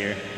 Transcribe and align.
here. 0.00 0.29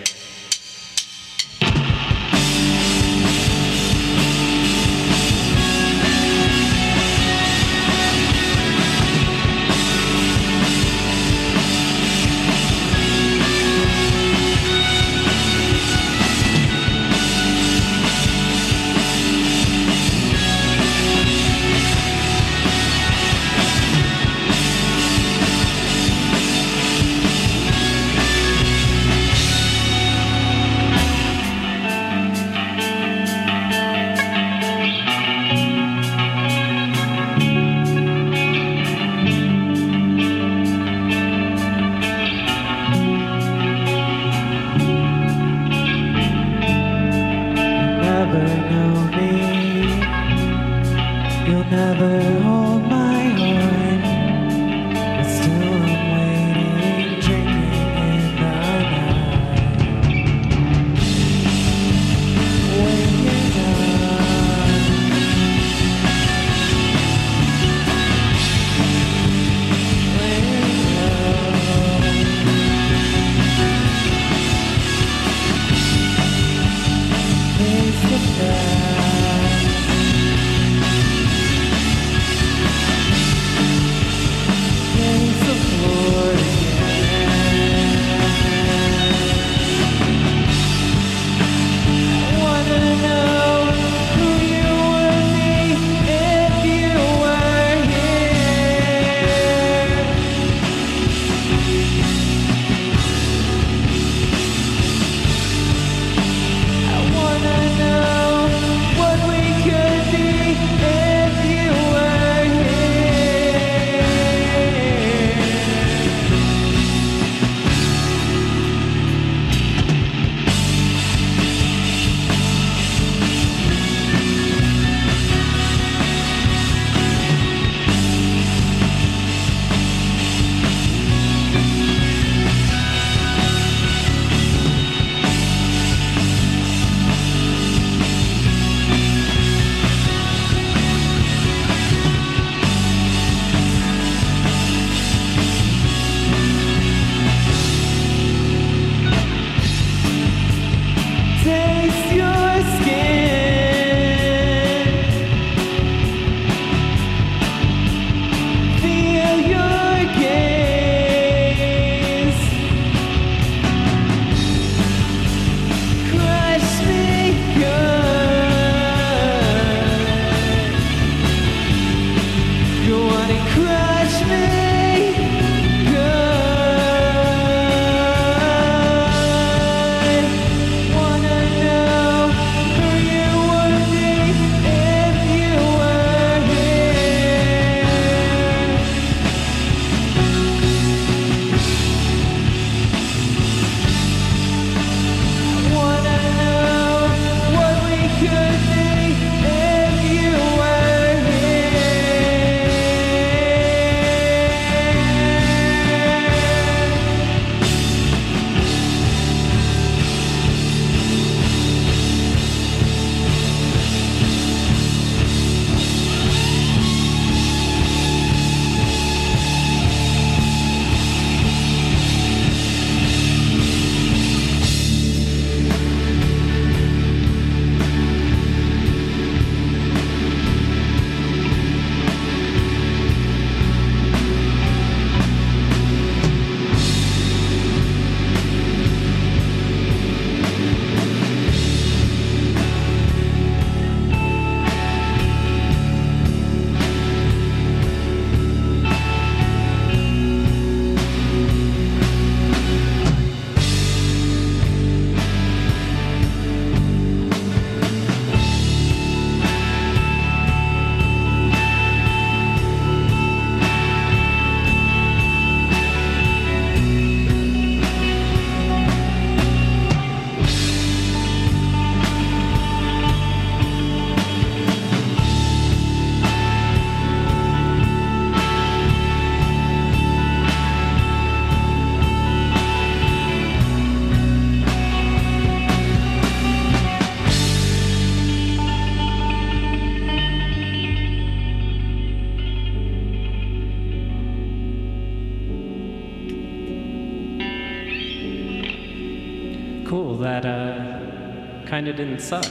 didn't 301.93 302.21
suck. 302.21 302.45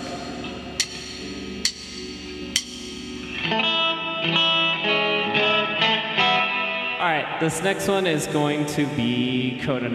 All 7.00 7.08
right, 7.08 7.38
this 7.40 7.62
next 7.64 7.88
one 7.88 8.06
is 8.08 8.28
going 8.28 8.66
to 8.68 8.86
be 8.96 9.60
Coda 9.64 9.90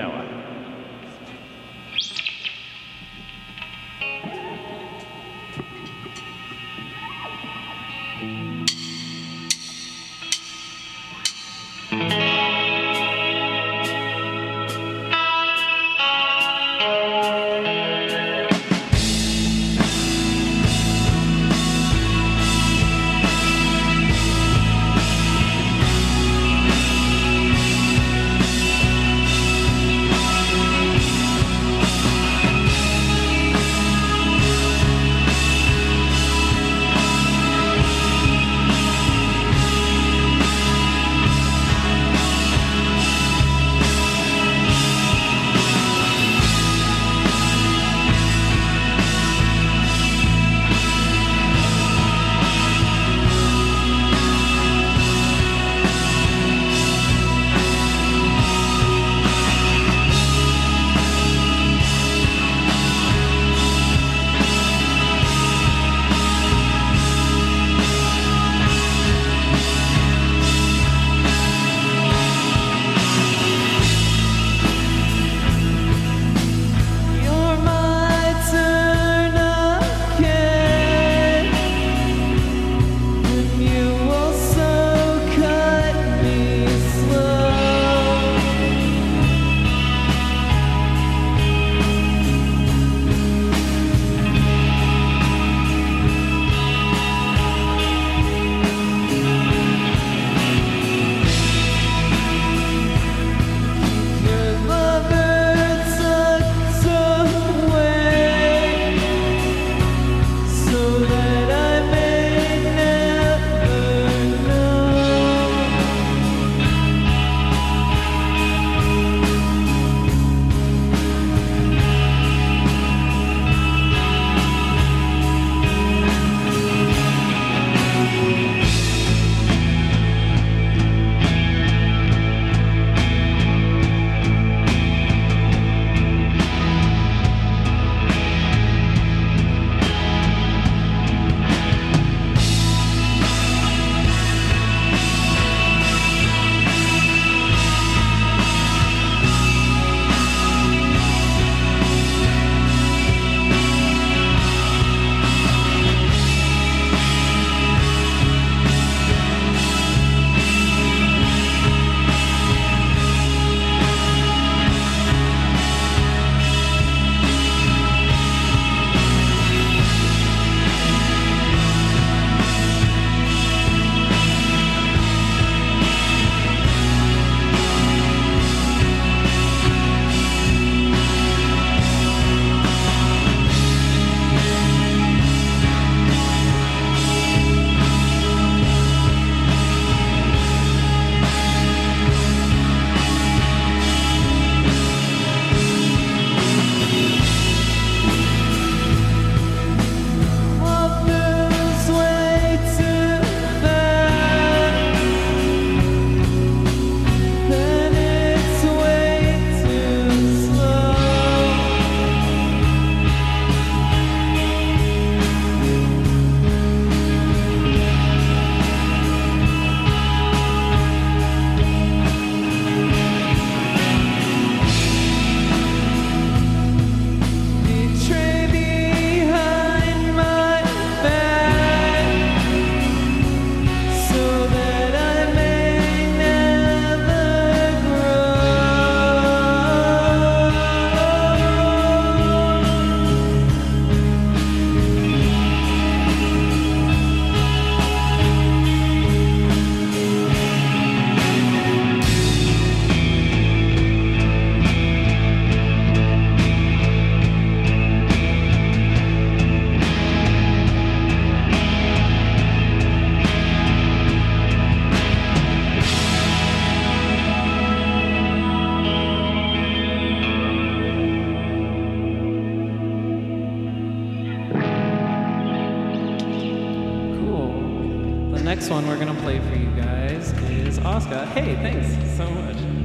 Hey, 281.05 281.55
thanks 281.57 282.17
so 282.17 282.31
much. 282.31 282.76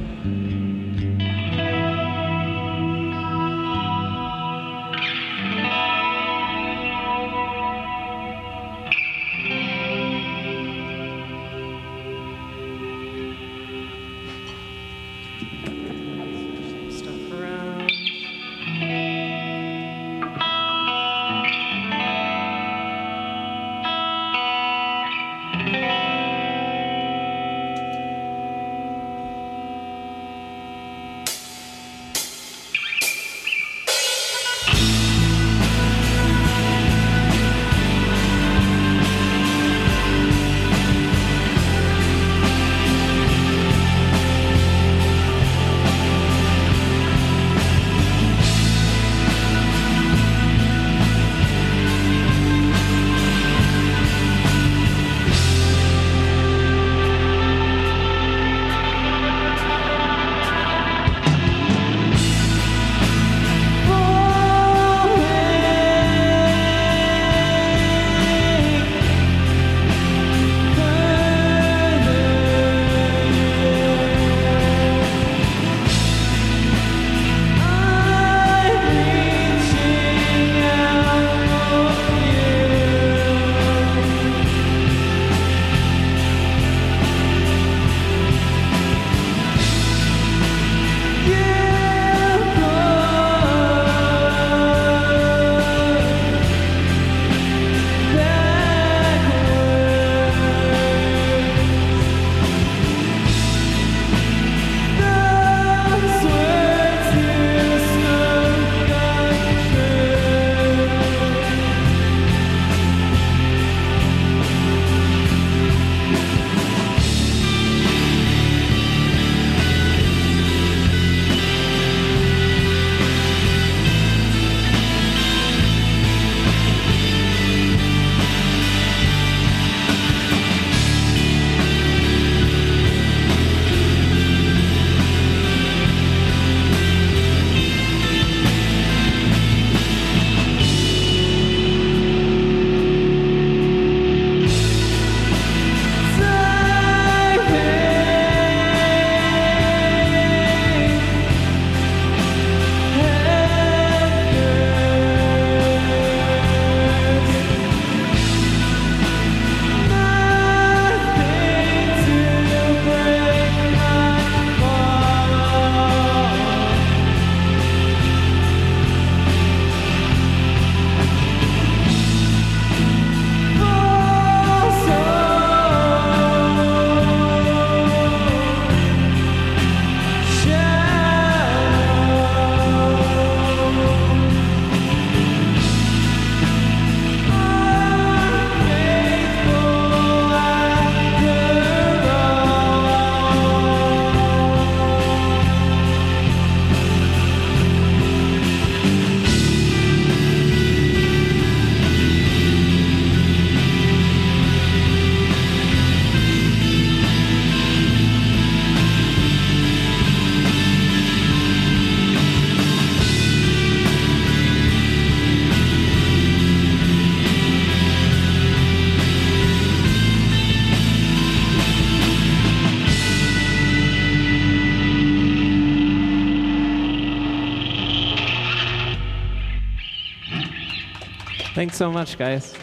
Thanks 231.72 231.78
so 231.78 231.90
much, 231.90 232.18
guys. 232.18 232.54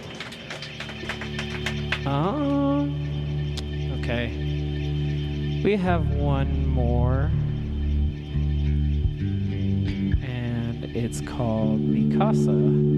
Um, 2.06 2.94
okay. 4.00 4.28
We 5.64 5.76
have 5.78 6.12
one 6.12 6.68
more. 6.68 7.32
And 10.22 10.96
it's 10.96 11.22
called 11.22 11.82
Mikasa. 11.82 12.89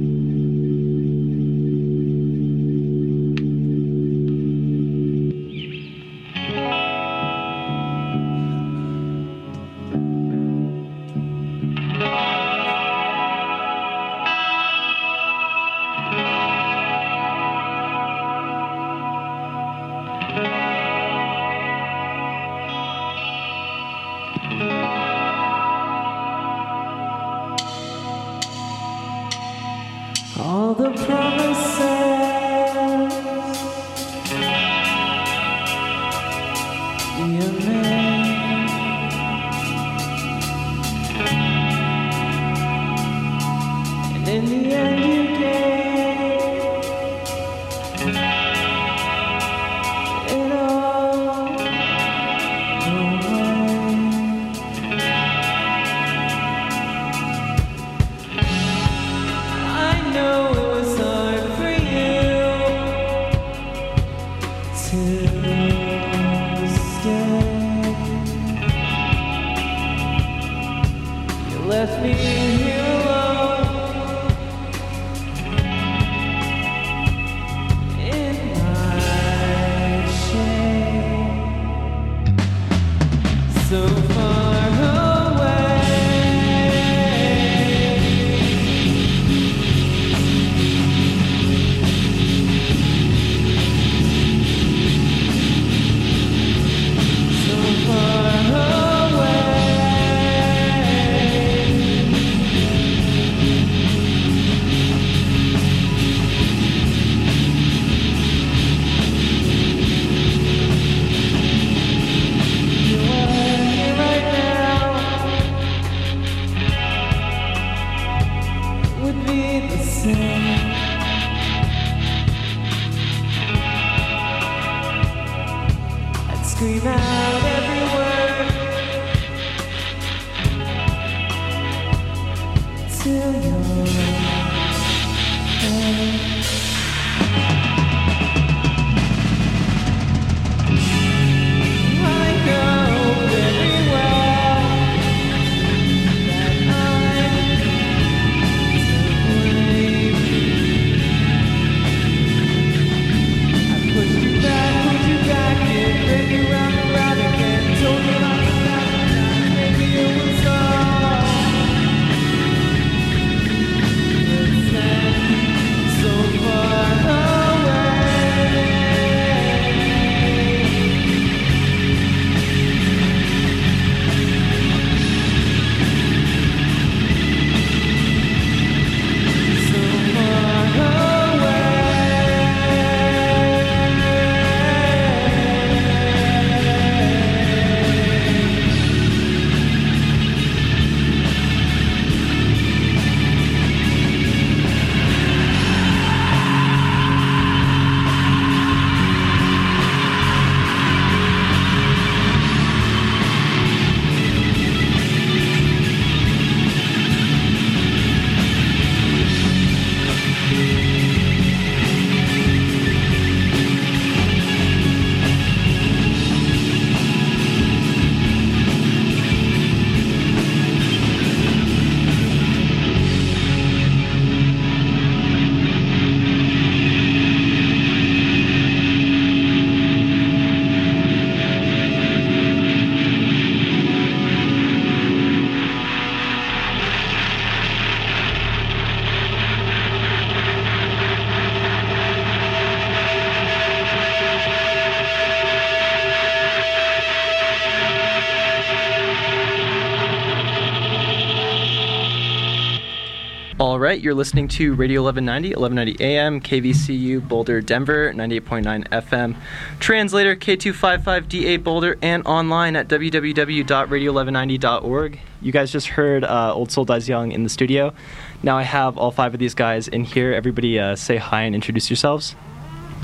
All 254.01 254.03
right, 254.03 254.05
you're 254.05 254.15
listening 254.15 254.47
to 254.47 254.73
Radio 254.73 255.03
1190, 255.03 255.55
1190 255.55 256.03
AM, 256.03 256.41
KVCU 256.41 257.27
Boulder, 257.27 257.61
Denver, 257.61 258.11
98.9 258.11 258.87
FM, 258.87 259.35
translator 259.79 260.35
K255D8 260.35 261.63
Boulder, 261.63 261.99
and 262.01 262.25
online 262.25 262.75
at 262.75 262.87
www.radio1190.org. 262.87 265.19
You 265.41 265.51
guys 265.51 265.71
just 265.71 265.89
heard 265.89 266.23
uh, 266.23 266.51
Old 266.51 266.71
Soul 266.71 266.85
Dies 266.85 267.07
Young 267.07 267.31
in 267.31 267.43
the 267.43 267.49
studio. 267.49 267.93
Now 268.41 268.57
I 268.57 268.63
have 268.63 268.97
all 268.97 269.11
five 269.11 269.35
of 269.35 269.39
these 269.39 269.53
guys 269.53 269.87
in 269.87 270.03
here. 270.03 270.33
Everybody 270.33 270.79
uh, 270.79 270.95
say 270.95 271.17
hi 271.17 271.43
and 271.43 271.53
introduce 271.53 271.91
yourselves. 271.91 272.35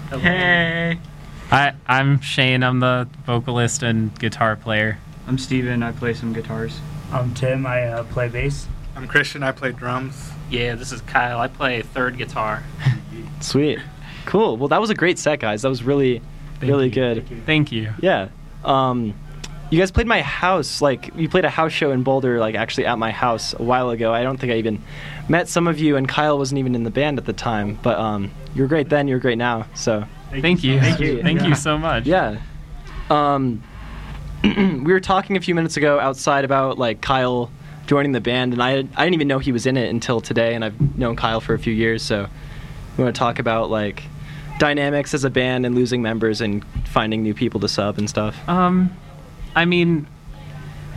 Hey. 0.09 0.97
Hi, 1.49 1.75
I'm 1.85 2.21
Shane. 2.21 2.63
I'm 2.63 2.79
the 2.79 3.07
vocalist 3.23 3.83
and 3.83 4.17
guitar 4.17 4.55
player. 4.55 4.97
I'm 5.27 5.37
Steven. 5.37 5.83
I 5.83 5.91
play 5.91 6.15
some 6.15 6.33
guitars. 6.33 6.79
I'm 7.11 7.35
Tim. 7.35 7.67
I 7.67 7.85
uh, 7.85 8.03
play 8.05 8.29
bass. 8.29 8.67
I'm 8.97 9.07
Christian. 9.07 9.43
I 9.43 9.51
play 9.51 9.71
drums. 9.71 10.31
Yeah, 10.49 10.73
this 10.75 10.91
is 10.91 11.01
Kyle. 11.01 11.39
I 11.39 11.47
play 11.47 11.81
third 11.83 12.17
guitar. 12.17 12.63
Sweet. 13.41 13.79
Cool. 14.25 14.57
Well, 14.57 14.67
that 14.69 14.81
was 14.81 14.89
a 14.89 14.95
great 14.95 15.19
set, 15.19 15.39
guys. 15.39 15.61
That 15.61 15.69
was 15.69 15.83
really, 15.83 16.19
Thank 16.59 16.63
really 16.71 16.85
you. 16.85 16.91
good. 16.91 17.17
Thank 17.17 17.29
you. 17.31 17.41
Thank 17.45 17.71
you. 17.71 17.89
Yeah. 18.01 18.29
Um, 18.65 19.13
you 19.69 19.77
guys 19.79 19.91
played 19.91 20.07
my 20.07 20.21
house. 20.21 20.81
Like 20.81 21.11
you 21.15 21.29
played 21.29 21.45
a 21.45 21.49
house 21.49 21.71
show 21.73 21.91
in 21.91 22.01
Boulder, 22.03 22.39
like 22.39 22.55
actually 22.55 22.87
at 22.87 22.97
my 22.97 23.11
house 23.11 23.53
a 23.53 23.61
while 23.61 23.91
ago. 23.91 24.11
I 24.13 24.23
don't 24.23 24.37
think 24.39 24.51
I 24.51 24.55
even 24.55 24.81
met 25.29 25.47
some 25.47 25.67
of 25.67 25.77
you, 25.77 25.95
and 25.95 26.07
Kyle 26.09 26.37
wasn't 26.37 26.57
even 26.59 26.73
in 26.73 26.83
the 26.83 26.89
band 26.89 27.19
at 27.19 27.25
the 27.25 27.33
time. 27.33 27.77
But 27.83 27.99
um, 27.99 28.31
you 28.55 28.63
were 28.63 28.67
great 28.67 28.89
then. 28.89 29.07
You're 29.07 29.19
great 29.19 29.37
now. 29.37 29.67
So 29.75 30.05
Thank 30.31 30.63
you. 30.63 30.79
Thank 30.79 30.99
you. 30.99 31.21
Thank 31.21 31.41
Yeah. 31.41 31.47
you 31.47 31.55
so 31.55 31.77
much. 31.77 32.05
yeah. 32.07 32.39
Um, 33.09 33.61
we 34.43 34.91
were 34.91 34.99
talking 34.99 35.37
a 35.37 35.41
few 35.41 35.53
minutes 35.55 35.77
ago 35.77 35.99
outside 35.99 36.43
about 36.45 36.77
like 36.79 37.01
Kyle 37.01 37.51
joining 37.87 38.11
the 38.11 38.21
band, 38.21 38.53
and 38.53 38.61
I 38.61 38.71
I 38.71 39.03
didn't 39.03 39.15
even 39.15 39.27
know 39.27 39.39
he 39.39 39.51
was 39.51 39.65
in 39.65 39.77
it 39.77 39.89
until 39.89 40.21
today, 40.21 40.53
and 40.53 40.63
I've 40.63 40.97
known 40.97 41.15
Kyle 41.15 41.41
for 41.41 41.53
a 41.53 41.59
few 41.59 41.73
years. 41.73 42.03
So 42.03 42.27
we 42.97 43.03
want 43.03 43.15
to 43.15 43.19
talk 43.19 43.39
about 43.39 43.69
like 43.69 44.03
dynamics 44.59 45.13
as 45.13 45.23
a 45.23 45.29
band 45.29 45.65
and 45.65 45.75
losing 45.75 46.01
members 46.01 46.41
and 46.41 46.63
finding 46.87 47.23
new 47.23 47.33
people 47.33 47.59
to 47.61 47.67
sub 47.67 47.97
and 47.97 48.09
stuff. 48.09 48.37
Um, 48.47 48.95
I 49.55 49.65
mean, 49.65 50.07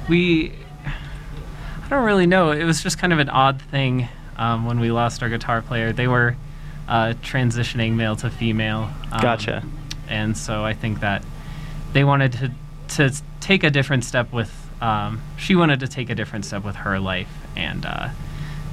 we. 0.08 0.52
I 0.84 1.88
don't 1.88 2.04
really 2.04 2.26
know. 2.26 2.52
It 2.52 2.64
was 2.64 2.84
just 2.84 2.98
kind 2.98 3.12
of 3.12 3.18
an 3.18 3.28
odd 3.28 3.60
thing 3.60 4.08
um, 4.36 4.64
when 4.64 4.78
we 4.78 4.92
lost 4.92 5.24
our 5.24 5.28
guitar 5.28 5.60
player. 5.60 5.92
They 5.92 6.06
were 6.06 6.36
uh, 6.86 7.14
transitioning 7.22 7.94
male 7.94 8.14
to 8.16 8.30
female. 8.30 8.90
Um, 9.10 9.20
Gotcha. 9.20 9.64
And 10.08 10.36
so 10.36 10.64
I 10.64 10.72
think 10.72 11.00
that 11.00 11.24
they 11.92 12.04
wanted 12.04 12.32
to 12.32 12.52
to 12.96 13.22
take 13.40 13.64
a 13.64 13.70
different 13.70 14.04
step 14.04 14.32
with. 14.32 14.59
Um, 14.80 15.22
she 15.36 15.54
wanted 15.54 15.80
to 15.80 15.88
take 15.88 16.10
a 16.10 16.14
different 16.14 16.44
step 16.44 16.64
with 16.64 16.76
her 16.76 16.98
life, 16.98 17.30
and 17.56 17.84
uh, 17.84 18.08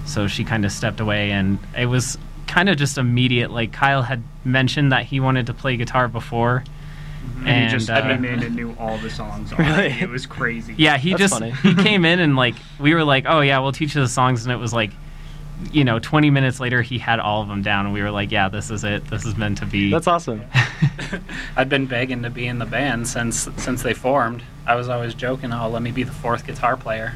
so 0.05 0.27
she 0.27 0.43
kind 0.43 0.65
of 0.65 0.71
stepped 0.71 0.99
away. 0.99 1.31
And 1.31 1.59
it 1.77 1.87
was 1.87 2.17
kind 2.47 2.69
of 2.69 2.77
just 2.77 2.97
immediate. 2.97 3.51
Like 3.51 3.73
Kyle 3.73 4.01
had 4.01 4.23
mentioned 4.43 4.91
that 4.91 5.05
he 5.05 5.19
wanted 5.19 5.47
to 5.47 5.53
play 5.53 5.77
guitar 5.77 6.07
before. 6.07 6.63
And, 7.45 7.69
he 7.69 7.77
just 7.77 7.89
uh, 7.89 8.01
came 8.01 8.23
in 8.23 8.41
and 8.41 8.55
knew 8.55 8.75
all 8.79 8.97
the 8.97 9.09
songs. 9.09 9.51
already. 9.53 9.89
Really? 9.89 10.01
It 10.01 10.09
was 10.09 10.25
crazy. 10.25 10.75
Yeah, 10.77 10.97
he 10.97 11.11
That's 11.11 11.19
just 11.19 11.33
funny. 11.33 11.51
he 11.51 11.75
came 11.83 12.05
in 12.05 12.19
and 12.19 12.35
like 12.35 12.55
we 12.79 12.93
were 12.93 13.03
like, 13.03 13.25
oh 13.27 13.41
yeah, 13.41 13.59
we'll 13.59 13.73
teach 13.73 13.95
you 13.95 14.01
the 14.01 14.07
songs, 14.07 14.45
and 14.45 14.51
it 14.53 14.57
was 14.57 14.73
like, 14.73 14.91
you 15.71 15.83
know, 15.83 15.99
20 15.99 16.29
minutes 16.29 16.59
later 16.59 16.81
he 16.81 16.99
had 16.99 17.19
all 17.19 17.41
of 17.41 17.47
them 17.47 17.61
down, 17.61 17.85
and 17.85 17.93
we 17.93 18.01
were 18.01 18.11
like, 18.11 18.31
yeah, 18.31 18.49
this 18.49 18.69
is 18.69 18.83
it. 18.83 19.05
This 19.05 19.25
is 19.25 19.37
meant 19.37 19.57
to 19.59 19.65
be. 19.65 19.91
That's 19.91 20.07
awesome. 20.07 20.43
I've 21.55 21.69
been 21.69 21.85
begging 21.85 22.23
to 22.23 22.29
be 22.29 22.47
in 22.47 22.59
the 22.59 22.65
band 22.65 23.07
since 23.07 23.47
since 23.57 23.83
they 23.83 23.93
formed. 23.93 24.43
I 24.65 24.75
was 24.75 24.89
always 24.89 25.13
joking, 25.13 25.53
"Oh, 25.53 25.69
let 25.69 25.81
me 25.81 25.91
be 25.91 26.03
the 26.03 26.11
fourth 26.11 26.45
guitar 26.45 26.77
player, 26.77 27.13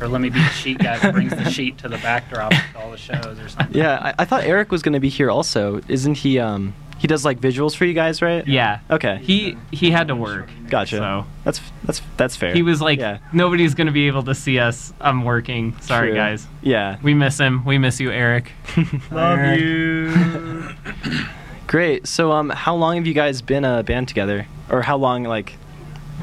or 0.00 0.08
let 0.08 0.20
me 0.20 0.28
be 0.28 0.38
the 0.40 0.50
sheet 0.50 0.78
guy 0.78 0.98
that 0.98 1.12
brings 1.12 1.32
the 1.32 1.50
sheet 1.50 1.78
to 1.78 1.88
the 1.88 1.98
backdrop 1.98 2.52
to 2.52 2.78
all 2.78 2.90
the 2.90 2.96
shows, 2.96 3.38
or 3.38 3.48
something." 3.48 3.76
Yeah, 3.76 3.98
I, 3.98 4.22
I 4.22 4.24
thought 4.24 4.44
Eric 4.44 4.70
was 4.70 4.82
going 4.82 4.94
to 4.94 5.00
be 5.00 5.08
here 5.08 5.30
also. 5.30 5.80
Isn't 5.88 6.18
he? 6.18 6.38
Um, 6.38 6.74
he 7.00 7.06
does 7.08 7.24
like 7.24 7.40
visuals 7.40 7.74
for 7.74 7.84
you 7.86 7.94
guys, 7.94 8.20
right? 8.22 8.46
yeah. 8.46 8.80
Okay. 8.90 9.18
He 9.22 9.56
he 9.72 9.90
had 9.90 10.08
to 10.08 10.14
work. 10.14 10.48
Gotcha. 10.68 10.98
So 10.98 11.26
That's 11.44 11.60
that's 11.84 12.02
that's 12.16 12.36
fair. 12.36 12.52
he 12.54 12.62
was 12.62 12.80
like, 12.80 12.98
yeah. 13.00 13.18
nobody's 13.32 13.74
gonna 13.74 13.90
be 13.90 14.06
able 14.06 14.22
to 14.24 14.34
see 14.34 14.58
us. 14.58 14.92
I'm 15.00 15.24
working. 15.24 15.76
Sorry, 15.80 16.08
True. 16.10 16.16
guys. 16.16 16.46
Yeah. 16.62 16.98
We 17.02 17.14
miss 17.14 17.38
him. 17.38 17.64
We 17.64 17.78
miss 17.78 17.98
you, 18.00 18.10
Eric. 18.12 18.52
Love 19.10 19.58
you. 19.58 20.68
Great. 21.66 22.06
So, 22.06 22.32
um, 22.32 22.50
how 22.50 22.74
long 22.74 22.96
have 22.96 23.06
you 23.06 23.14
guys 23.14 23.42
been 23.42 23.64
a 23.64 23.82
band 23.82 24.08
together, 24.08 24.46
or 24.70 24.82
how 24.82 24.96
long 24.98 25.22
like 25.24 25.54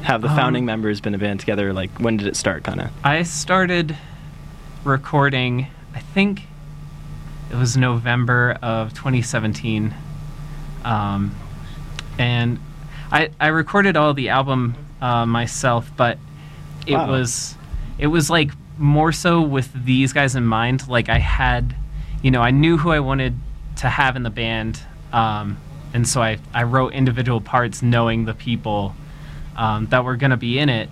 have 0.04 0.22
the 0.22 0.30
Um, 0.30 0.36
founding 0.36 0.66
members 0.66 1.02
been 1.02 1.16
a 1.16 1.18
band 1.18 1.40
together? 1.40 1.74
Like, 1.74 1.90
when 2.00 2.18
did 2.18 2.28
it 2.28 2.36
start, 2.36 2.64
kind 2.64 2.82
of? 2.82 2.90
I 3.04 3.24
started 3.24 3.98
recording, 4.84 5.68
I 5.96 6.00
think 6.00 6.44
it 7.50 7.56
was 7.56 7.76
November 7.78 8.58
of 8.62 8.94
2017. 8.94 9.94
Um, 10.88 11.36
and 12.18 12.60
I, 13.12 13.30
I 13.40 13.48
recorded 13.48 13.98
all 13.98 14.14
the 14.14 14.30
album 14.30 14.76
uh, 15.02 15.26
myself, 15.26 15.92
but 15.98 16.18
it 16.86 16.96
Wow. 16.96 17.10
was 17.10 17.56
it 18.00 18.08
was 18.08 18.30
like 18.30 18.52
more 18.78 19.12
so 19.12 19.42
with 19.42 19.70
these 19.86 20.14
guys 20.14 20.36
in 20.36 20.46
mind. 20.46 20.88
Like 20.88 21.10
I 21.10 21.18
had, 21.20 21.76
you 22.22 22.32
know, 22.32 22.42
I 22.42 22.52
knew 22.52 22.78
who 22.78 22.92
I 22.92 23.00
wanted 23.00 23.36
to 23.78 23.90
have 23.90 24.16
in 24.16 24.24
the 24.24 24.30
band, 24.30 24.80
um, 25.12 25.58
and 25.94 26.08
so 26.08 26.22
I 26.22 26.38
I 26.54 26.64
wrote 26.64 26.94
individual 26.94 27.42
parts 27.42 27.82
knowing 27.82 28.26
the 28.26 28.34
people 28.34 28.96
um, 29.58 29.88
that 29.88 30.06
were 30.06 30.16
gonna 30.16 30.38
be 30.38 30.58
in 30.58 30.70
it. 30.70 30.90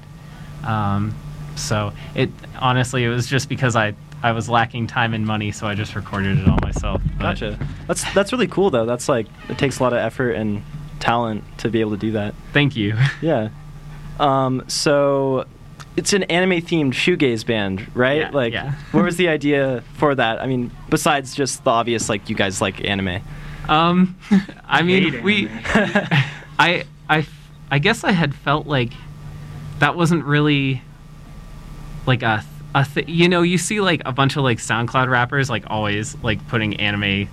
Um, 0.63 1.15
so 1.55 1.93
it 2.15 2.29
honestly 2.59 3.05
it 3.05 3.09
was 3.09 3.27
just 3.27 3.47
because 3.47 3.75
I 3.77 3.93
I 4.25 4.31
was 4.31 4.49
lacking 4.49 4.87
time 4.87 5.13
and 5.13 5.23
money, 5.25 5.51
so 5.51 5.67
I 5.67 5.75
just 5.75 5.95
recorded 5.95 6.39
it 6.39 6.47
all 6.47 6.57
myself. 6.61 7.01
But- 7.17 7.19
Gotcha. 7.39 7.59
That's 7.87 8.11
that's 8.13 8.31
really 8.31 8.47
cool 8.47 8.71
though. 8.71 8.85
That's 8.85 9.07
like 9.07 9.27
it 9.49 9.57
takes 9.59 9.79
a 9.79 9.83
lot 9.83 9.93
of 9.93 9.99
effort 9.99 10.31
and 10.31 10.63
talent 10.99 11.43
to 11.59 11.69
be 11.69 11.79
able 11.81 11.91
to 11.91 11.97
do 11.97 12.11
that. 12.13 12.33
Thank 12.51 12.75
you. 12.75 12.95
Yeah. 13.21 13.49
Um, 14.19 14.63
so 14.67 15.45
it's 15.95 16.13
an 16.13 16.23
anime 16.23 16.61
themed 16.61 16.93
shoegaze 16.93 17.45
band, 17.45 17.85
right? 17.93 18.21
Yeah, 18.21 18.29
like 18.31 18.53
yeah. 18.53 18.73
what 18.91 19.03
was 19.03 19.17
the 19.17 19.27
idea 19.37 19.83
for 19.93 20.15
that? 20.15 20.41
I 20.41 20.47
mean, 20.47 20.71
besides 20.89 21.35
just 21.35 21.63
the 21.63 21.69
obvious 21.69 22.09
like 22.09 22.27
you 22.29 22.35
guys 22.35 22.61
like 22.61 22.83
anime. 22.83 23.21
Um, 23.69 24.15
I 24.65 24.81
mean, 24.81 25.11
hate 25.13 25.23
we, 25.23 25.47
anime. 25.49 26.07
I, 26.57 26.85
I, 27.09 27.17
f- 27.19 27.49
I 27.69 27.79
guess 27.79 28.03
I 28.03 28.11
had 28.11 28.33
felt 28.33 28.65
like 28.67 28.91
that 29.79 29.95
wasn't 29.95 30.23
really 30.25 30.81
like 32.07 32.23
a, 32.23 32.37
th- 32.37 32.54
a 32.75 32.83
th- 32.85 33.07
you 33.09 33.27
know, 33.27 33.41
you 33.41 33.57
see 33.57 33.79
like 33.81 34.01
a 34.05 34.11
bunch 34.11 34.35
of 34.35 34.43
like 34.43 34.59
SoundCloud 34.59 35.09
rappers 35.09 35.49
like 35.49 35.63
always 35.67 36.15
like 36.21 36.45
putting 36.49 36.75
anime, 36.79 37.27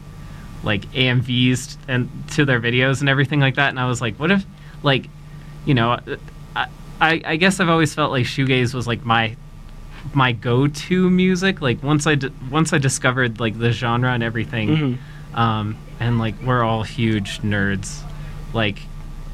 like 0.63 0.83
AMVs 0.93 1.77
and 1.89 2.09
to 2.31 2.45
their 2.47 2.61
videos 2.61 3.01
and 3.01 3.09
everything 3.11 3.41
like 3.41 3.57
that, 3.57 3.69
and 3.71 3.79
I 3.79 3.87
was 3.87 4.01
like, 4.01 4.17
what 4.19 4.31
if, 4.31 4.45
like, 4.83 5.09
you 5.67 5.75
know, 5.75 5.99
I, 6.57 6.67
I, 7.01 7.21
I 7.25 7.37
guess 7.37 7.59
I've 7.61 7.69
always 7.69 7.93
felt 7.95 8.11
like 8.13 8.25
shoegaze 8.25 8.73
was 8.73 8.87
like 8.87 9.05
my 9.05 9.37
my 10.15 10.33
go-to 10.33 11.09
music 11.09 11.61
like 11.63 11.81
once 11.81 12.09
i 12.09 12.17
di- 12.17 12.31
once 12.51 12.73
i 12.73 12.79
discovered 12.79 13.39
like 13.39 13.57
the 13.57 13.71
genre 13.71 14.13
and 14.13 14.21
everything 14.25 14.99
Mhm. 15.33 15.39
um, 15.39 15.77
and 16.01 16.19
like 16.19 16.35
we're 16.43 16.65
all 16.65 16.83
huge 16.83 17.39
nerds. 17.43 18.03
Like 18.53 18.81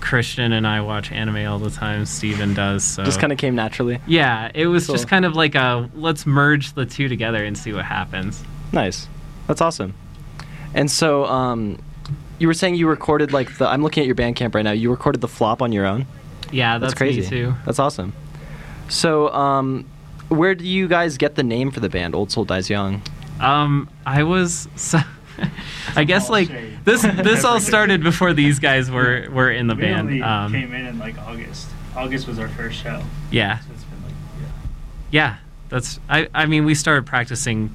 Christian 0.01 0.53
and 0.53 0.67
I 0.67 0.81
watch 0.81 1.11
anime 1.13 1.47
all 1.51 1.59
the 1.59 1.71
time. 1.71 2.07
Steven 2.07 2.55
does. 2.55 2.85
So 2.85 3.05
Just 3.05 3.21
kind 3.21 3.33
of 3.33 3.39
came 3.39 3.55
naturally. 3.55 4.01
yeah, 4.07 4.51
it 4.55 4.67
was 4.67 4.87
just 4.87 5.09
kind 5.09 5.25
of 5.25 5.35
like 5.35 5.55
a 5.55 5.91
let's 5.95 6.25
merge 6.27 6.73
the 6.75 6.87
two 6.87 7.09
together 7.09 7.45
and 7.45 7.57
see 7.59 7.73
what 7.73 7.85
happens. 7.85 8.43
Nice. 8.73 9.09
That's 9.47 9.61
awesome. 9.61 9.95
And 10.75 10.91
so, 10.91 11.25
um, 11.25 11.79
you 12.39 12.47
were 12.47 12.55
saying 12.55 12.75
you 12.77 12.87
recorded 12.89 13.33
like 13.33 13.57
the. 13.59 13.67
I'm 13.67 13.83
looking 13.83 14.03
at 14.03 14.07
your 14.07 14.15
Bandcamp 14.15 14.55
right 14.55 14.63
now. 14.63 14.71
You 14.73 14.91
recorded 14.91 15.21
the 15.21 15.29
flop 15.29 15.63
on 15.63 15.73
your 15.73 15.87
own. 15.87 16.07
Yeah, 16.53 16.79
that's, 16.79 16.93
That's 16.93 16.99
crazy. 16.99 17.21
me 17.23 17.27
too. 17.27 17.55
That's 17.67 17.79
awesome. 17.79 18.13
So, 18.89 19.29
um, 19.35 19.87
where 20.29 20.55
do 20.55 20.65
you 20.65 20.89
guys 20.89 21.17
get 21.19 21.35
the 21.35 21.43
name 21.43 21.71
for 21.71 21.81
the 21.81 21.89
band? 21.89 22.15
Old 22.15 22.31
Soul 22.31 22.45
Dies 22.45 22.71
Young. 22.71 23.03
Um, 23.41 23.89
I 24.07 24.23
was. 24.23 24.69
So, 24.77 24.99
I 25.97 26.05
guess 26.05 26.29
like 26.31 26.49
shade. 26.49 26.78
This. 26.89 27.03
This 27.29 27.45
all 27.45 27.61
started 27.61 28.03
before 28.03 28.33
these 28.33 28.59
guys 28.59 28.91
were 28.91 29.29
were 29.31 29.51
in 29.51 29.67
the 29.67 29.75
we 29.75 29.83
band. 29.83 30.01
only 30.09 30.23
Um, 30.23 30.53
came 30.53 30.73
in 30.75 30.87
in 30.87 30.99
like 30.99 31.17
August. 31.19 31.69
August 31.97 32.27
was 32.27 32.39
our 32.39 32.49
first 32.49 32.83
show. 32.83 33.03
yeah, 33.31 33.59
So 33.61 33.67
it's 33.75 33.85
been 33.85 34.03
like, 34.05 34.13
yeah. 34.41 34.49
yeah. 35.11 35.37
That's. 35.69 36.01
I. 36.09 36.29
I 36.35 36.47
mean, 36.47 36.65
we 36.65 36.75
started 36.75 37.07
practicing. 37.07 37.71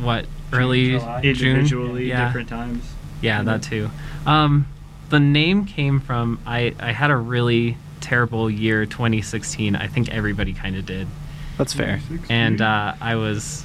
What 0.00 0.26
early 0.52 0.92
July. 0.98 1.20
June? 1.32 1.48
individually, 1.56 2.08
Yeah. 2.08 2.26
different 2.26 2.48
times. 2.48 2.84
Yeah, 3.20 3.42
that 3.42 3.62
too. 3.62 3.90
Um, 4.26 4.66
the 5.10 5.20
name 5.20 5.64
came 5.66 6.00
from 6.00 6.38
I. 6.46 6.74
I 6.80 6.92
had 6.92 7.10
a 7.10 7.16
really 7.16 7.76
terrible 8.00 8.50
year, 8.50 8.84
2016. 8.86 9.76
I 9.76 9.86
think 9.86 10.10
everybody 10.10 10.52
kind 10.52 10.76
of 10.76 10.84
did, 10.84 11.06
That's 11.56 11.72
fair. 11.72 12.00
and 12.28 12.60
uh, 12.60 12.94
I 13.00 13.14
was, 13.16 13.64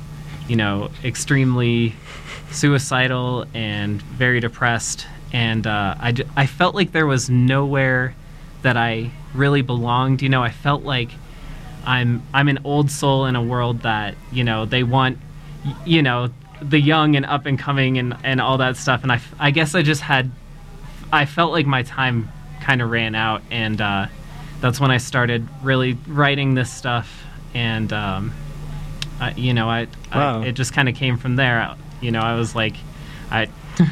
you 0.50 0.56
know, 0.56 0.90
extremely 1.04 1.96
suicidal 2.52 3.46
and 3.54 4.02
very 4.02 4.40
depressed, 4.40 5.08
and 5.32 5.66
uh, 5.66 5.96
I. 6.00 6.16
I 6.36 6.46
felt 6.48 6.76
like 6.76 6.92
there 6.92 7.08
was 7.08 7.30
nowhere 7.30 8.16
that 8.64 8.76
I 8.76 9.12
really 9.34 9.62
belonged. 9.62 10.22
You 10.22 10.30
know, 10.30 10.44
I 10.44 10.52
felt 10.52 10.84
like 10.84 11.10
I'm 11.86 12.24
I'm 12.34 12.48
an 12.48 12.60
old 12.64 12.92
soul 12.92 13.26
in 13.26 13.36
a 13.36 13.42
world 13.42 13.82
that 13.82 14.16
you 14.32 14.44
know 14.44 14.66
they 14.66 14.84
want 14.84 15.18
you 15.86 16.02
know 16.02 16.30
the 16.62 16.80
young 16.80 17.16
and 17.16 17.26
up 17.26 17.46
and 17.46 17.58
coming 17.58 17.98
and 17.98 18.16
and 18.24 18.42
all 18.42 18.58
that 18.58 18.78
stuff 18.78 19.04
and 19.04 19.12
I, 19.12 19.22
I 19.40 19.52
guess 19.52 19.76
I 19.76 19.82
just 19.82 20.02
had 20.02 20.30
I 21.12 21.26
felt 21.26 21.52
like 21.52 21.66
my 21.66 21.84
time 21.84 22.30
kind 22.62 22.82
of 22.82 22.92
ran 22.92 23.16
out 23.16 23.42
and 23.50 23.80
uh, 23.80 24.08
that's 24.62 24.80
when 24.80 24.92
I 24.92 24.98
started 24.98 25.48
really 25.64 25.98
writing 26.08 26.54
this 26.54 26.72
stuff 26.72 27.24
and 27.54 27.92
um, 27.94 28.34
I, 29.20 29.32
you 29.32 29.54
know 29.54 29.70
I, 29.70 29.88
Wow. 30.14 30.42
I 30.42 30.48
it 30.48 30.54
just 30.54 30.74
kind 30.74 30.90
of 30.90 30.96
came 30.96 31.18
from 31.18 31.36
there 31.36 31.76
you 32.02 32.12
know 32.12 32.22
I 32.22 32.36
was 32.36 32.56
like 32.56 32.76
I 33.32 33.50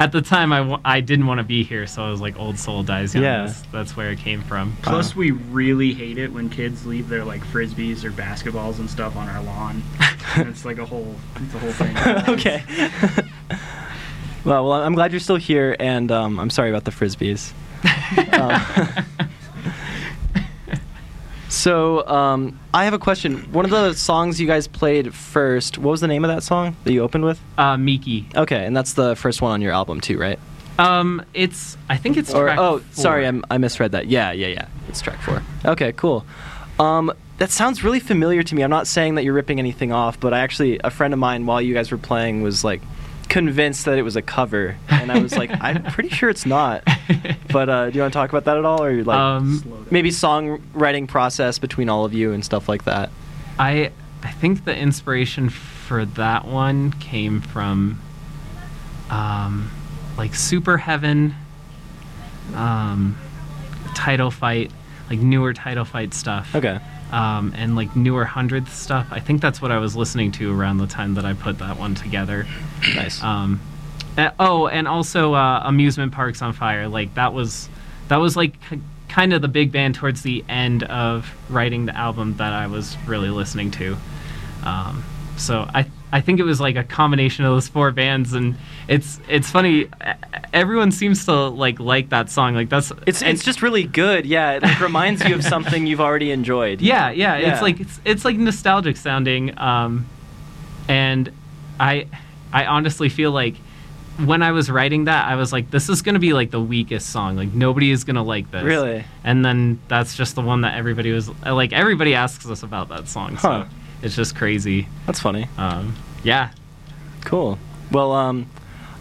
at 0.00 0.12
the 0.12 0.22
time 0.22 0.50
I, 0.52 0.80
I 0.84 1.00
didn't 1.00 1.26
want 1.26 1.38
to 1.38 1.44
be 1.44 1.62
here, 1.62 1.86
so 1.86 2.02
I 2.02 2.10
was 2.10 2.22
like, 2.22 2.38
old 2.38 2.58
soul 2.58 2.82
dies 2.82 3.14
young. 3.14 3.22
Yeah. 3.22 3.46
That's, 3.46 3.62
that's 3.70 3.96
where 3.96 4.10
it 4.10 4.18
came 4.18 4.42
from. 4.42 4.74
Plus, 4.82 5.14
we 5.14 5.30
really 5.30 5.92
hate 5.92 6.16
it 6.16 6.32
when 6.32 6.48
kids 6.48 6.86
leave 6.86 7.08
their 7.10 7.22
like 7.22 7.42
frisbees 7.42 8.02
or 8.02 8.10
basketballs 8.10 8.78
and 8.78 8.88
stuff 8.88 9.14
on 9.16 9.28
our 9.28 9.42
lawn. 9.42 9.82
It's 10.36 10.64
like 10.64 10.78
a 10.78 10.84
whole, 10.86 11.16
it's 11.36 11.54
a 11.54 11.58
whole 11.58 11.72
thing. 11.72 11.96
okay. 12.28 12.62
well, 14.44 14.68
well, 14.68 14.74
I'm 14.74 14.94
glad 14.94 15.12
you're 15.12 15.18
still 15.18 15.36
here, 15.36 15.74
and 15.80 16.12
um, 16.12 16.38
I'm 16.38 16.50
sorry 16.50 16.68
about 16.70 16.84
the 16.84 16.92
frisbees. 16.92 17.52
Uh, 18.32 19.02
so, 21.50 22.06
um, 22.06 22.58
I 22.72 22.84
have 22.84 22.94
a 22.94 22.98
question. 22.98 23.52
One 23.52 23.64
of 23.66 23.70
the 23.70 23.92
songs 23.92 24.40
you 24.40 24.46
guys 24.46 24.66
played 24.66 25.12
first, 25.12 25.76
what 25.76 25.90
was 25.90 26.00
the 26.00 26.06
name 26.08 26.24
of 26.24 26.28
that 26.30 26.42
song 26.42 26.76
that 26.84 26.92
you 26.92 27.02
opened 27.02 27.24
with? 27.24 27.38
uh, 27.58 27.76
Miki. 27.76 28.26
Okay, 28.34 28.64
and 28.64 28.74
that's 28.76 28.94
the 28.94 29.14
first 29.16 29.42
one 29.42 29.52
on 29.52 29.60
your 29.60 29.72
album 29.72 30.00
too, 30.00 30.16
right? 30.18 30.38
Um, 30.78 31.22
it's 31.34 31.76
I 31.90 31.98
think 31.98 32.16
it's 32.16 32.32
Or 32.32 32.44
track 32.44 32.58
oh, 32.58 32.78
four. 32.78 33.02
sorry, 33.02 33.26
I'm, 33.26 33.44
I 33.50 33.58
misread 33.58 33.92
that. 33.92 34.06
Yeah, 34.06 34.32
yeah, 34.32 34.46
yeah. 34.46 34.68
It's 34.88 35.02
track 35.02 35.20
four. 35.20 35.42
Okay, 35.66 35.92
cool. 35.92 36.24
Um, 36.78 37.12
that 37.36 37.50
sounds 37.50 37.84
really 37.84 38.00
familiar 38.00 38.42
to 38.42 38.54
me. 38.54 38.62
I'm 38.62 38.70
not 38.70 38.86
saying 38.86 39.16
that 39.16 39.24
you're 39.24 39.34
ripping 39.34 39.58
anything 39.58 39.92
off, 39.92 40.18
but 40.20 40.32
I 40.32 40.38
actually 40.40 40.80
a 40.82 40.90
friend 40.90 41.12
of 41.12 41.18
mine 41.20 41.44
while 41.46 41.60
you 41.60 41.74
guys 41.74 41.90
were 41.90 41.98
playing 41.98 42.42
was 42.42 42.64
like 42.64 42.80
convinced 43.28 43.84
that 43.84 43.98
it 43.98 44.02
was 44.02 44.16
a 44.16 44.22
cover, 44.22 44.76
and 44.88 45.12
I 45.12 45.18
was 45.20 45.36
like, 45.36 45.50
I'm 45.60 45.82
pretty 45.82 46.08
sure 46.10 46.30
it's 46.30 46.46
not. 46.46 46.82
But 47.52 47.68
uh, 47.68 47.90
do 47.90 47.96
you 47.96 48.02
want 48.02 48.12
to 48.12 48.16
talk 48.16 48.30
about 48.30 48.44
that 48.44 48.56
at 48.56 48.64
all, 48.64 48.82
or 48.82 49.02
like 49.02 49.18
um, 49.18 49.86
maybe 49.90 50.10
songwriting 50.10 51.08
process 51.08 51.58
between 51.58 51.88
all 51.88 52.04
of 52.04 52.14
you 52.14 52.32
and 52.32 52.44
stuff 52.44 52.68
like 52.68 52.84
that? 52.84 53.10
I 53.58 53.90
I 54.22 54.30
think 54.30 54.64
the 54.64 54.76
inspiration 54.76 55.48
for 55.48 56.04
that 56.04 56.44
one 56.44 56.92
came 56.92 57.40
from 57.40 58.00
um, 59.10 59.70
like 60.16 60.34
Super 60.34 60.76
Heaven, 60.76 61.34
um, 62.54 63.18
title 63.94 64.30
fight, 64.30 64.70
like 65.08 65.18
newer 65.18 65.52
title 65.52 65.84
fight 65.84 66.14
stuff. 66.14 66.54
Okay. 66.54 66.78
Um, 67.10 67.52
and 67.56 67.74
like 67.74 67.96
newer 67.96 68.24
hundredth 68.24 68.72
stuff. 68.72 69.08
I 69.10 69.18
think 69.18 69.40
that's 69.42 69.60
what 69.60 69.72
I 69.72 69.78
was 69.78 69.96
listening 69.96 70.30
to 70.32 70.56
around 70.56 70.78
the 70.78 70.86
time 70.86 71.14
that 71.14 71.24
I 71.24 71.32
put 71.32 71.58
that 71.58 71.76
one 71.76 71.96
together. 71.96 72.46
Nice. 72.94 73.20
Um, 73.20 73.60
uh, 74.18 74.30
oh, 74.38 74.66
and 74.68 74.88
also 74.88 75.34
uh, 75.34 75.62
amusement 75.64 76.12
parks 76.12 76.42
on 76.42 76.52
fire. 76.52 76.88
Like 76.88 77.14
that 77.14 77.32
was 77.32 77.68
that 78.08 78.16
was 78.16 78.36
like 78.36 78.60
k- 78.68 78.80
kind 79.08 79.32
of 79.32 79.42
the 79.42 79.48
big 79.48 79.72
band 79.72 79.94
towards 79.94 80.22
the 80.22 80.44
end 80.48 80.82
of 80.84 81.32
writing 81.48 81.86
the 81.86 81.96
album 81.96 82.36
that 82.36 82.52
I 82.52 82.66
was 82.66 82.96
really 83.06 83.30
listening 83.30 83.70
to. 83.72 83.96
Um, 84.64 85.04
so 85.36 85.68
I 85.74 85.86
I 86.12 86.20
think 86.20 86.40
it 86.40 86.42
was 86.42 86.60
like 86.60 86.76
a 86.76 86.84
combination 86.84 87.44
of 87.44 87.54
those 87.54 87.68
four 87.68 87.92
bands, 87.92 88.32
and 88.32 88.56
it's 88.88 89.20
it's 89.28 89.48
funny. 89.50 89.88
Everyone 90.52 90.90
seems 90.90 91.24
to 91.26 91.48
like 91.48 91.78
like 91.78 92.08
that 92.10 92.30
song. 92.30 92.54
Like 92.54 92.68
that's 92.68 92.92
it's 93.06 93.22
it's 93.22 93.44
just 93.44 93.62
really 93.62 93.84
good. 93.84 94.26
Yeah, 94.26 94.52
it 94.52 94.62
like, 94.62 94.80
reminds 94.80 95.24
you 95.24 95.34
of 95.34 95.44
something 95.44 95.86
you've 95.86 96.00
already 96.00 96.30
enjoyed. 96.32 96.80
yeah, 96.80 97.10
yeah, 97.12 97.38
Yeah. 97.38 97.52
It's 97.52 97.62
like 97.62 97.80
it's, 97.80 98.00
it's 98.04 98.24
like 98.24 98.36
nostalgic 98.36 98.96
sounding, 98.96 99.56
um, 99.58 100.06
and 100.88 101.30
I 101.78 102.06
I 102.52 102.66
honestly 102.66 103.08
feel 103.08 103.30
like 103.30 103.54
when 104.26 104.42
I 104.42 104.52
was 104.52 104.70
writing 104.70 105.04
that, 105.04 105.26
I 105.28 105.36
was 105.36 105.52
like, 105.52 105.70
this 105.70 105.88
is 105.88 106.02
gonna 106.02 106.18
be 106.18 106.32
like 106.32 106.50
the 106.50 106.60
weakest 106.60 107.10
song. 107.10 107.36
Like 107.36 107.52
nobody 107.52 107.90
is 107.90 108.04
gonna 108.04 108.22
like 108.24 108.50
this. 108.50 108.62
Really? 108.62 109.04
And 109.24 109.44
then 109.44 109.80
that's 109.88 110.16
just 110.16 110.34
the 110.34 110.42
one 110.42 110.62
that 110.62 110.76
everybody 110.76 111.12
was 111.12 111.28
like. 111.44 111.72
Everybody 111.72 112.14
asks 112.14 112.46
us 112.48 112.62
about 112.62 112.88
that 112.90 113.08
song, 113.08 113.34
Huh. 113.36 113.64
so 113.64 113.68
it's 114.02 114.16
just 114.16 114.36
crazy. 114.36 114.88
That's 115.06 115.20
funny. 115.20 115.48
Um, 115.58 115.94
yeah. 116.22 116.50
Cool. 117.22 117.58
Well, 117.90 118.12
um, 118.12 118.46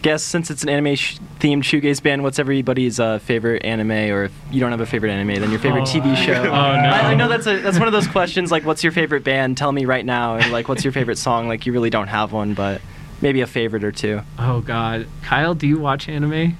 guess 0.01 0.23
since 0.23 0.49
it's 0.49 0.63
an 0.63 0.69
anime 0.69 0.95
sh- 0.95 1.19
themed 1.39 1.63
shoegaze 1.63 2.01
band, 2.01 2.23
what's 2.23 2.39
everybody's 2.39 2.99
uh, 2.99 3.19
favorite 3.19 3.63
anime? 3.63 3.91
Or 3.91 4.25
if 4.25 4.31
you 4.51 4.59
don't 4.59 4.71
have 4.71 4.81
a 4.81 4.85
favorite 4.85 5.11
anime, 5.11 5.39
then 5.41 5.51
your 5.51 5.59
favorite 5.59 5.81
Oh, 5.83 5.85
TV 5.99 6.15
show. 6.17 6.33
oh, 6.41 6.41
no. 6.41 6.49
I, 6.51 7.11
I 7.11 7.13
know 7.15 7.27
that's 7.29 7.47
a 7.47 7.59
that's 7.61 7.77
one 7.79 7.87
of 7.87 7.93
those 7.93 8.07
questions. 8.07 8.51
Like, 8.51 8.65
what's 8.65 8.83
your 8.83 8.91
favorite 8.91 9.23
band? 9.23 9.57
Tell 9.57 9.71
me 9.71 9.85
right 9.85 10.05
now. 10.05 10.35
And 10.35 10.51
like, 10.51 10.67
what's 10.67 10.83
your 10.83 10.91
favorite 10.93 11.17
song? 11.17 11.47
Like, 11.47 11.65
you 11.65 11.71
really 11.73 11.89
don't 11.89 12.07
have 12.07 12.31
one, 12.33 12.53
but 12.53 12.81
maybe 13.21 13.41
a 13.41 13.47
favorite 13.47 13.83
or 13.83 13.91
two. 13.91 14.21
Oh 14.37 14.61
God, 14.61 15.07
Kyle, 15.23 15.53
do 15.55 15.67
you 15.67 15.77
watch 15.79 16.07
anime? 16.09 16.57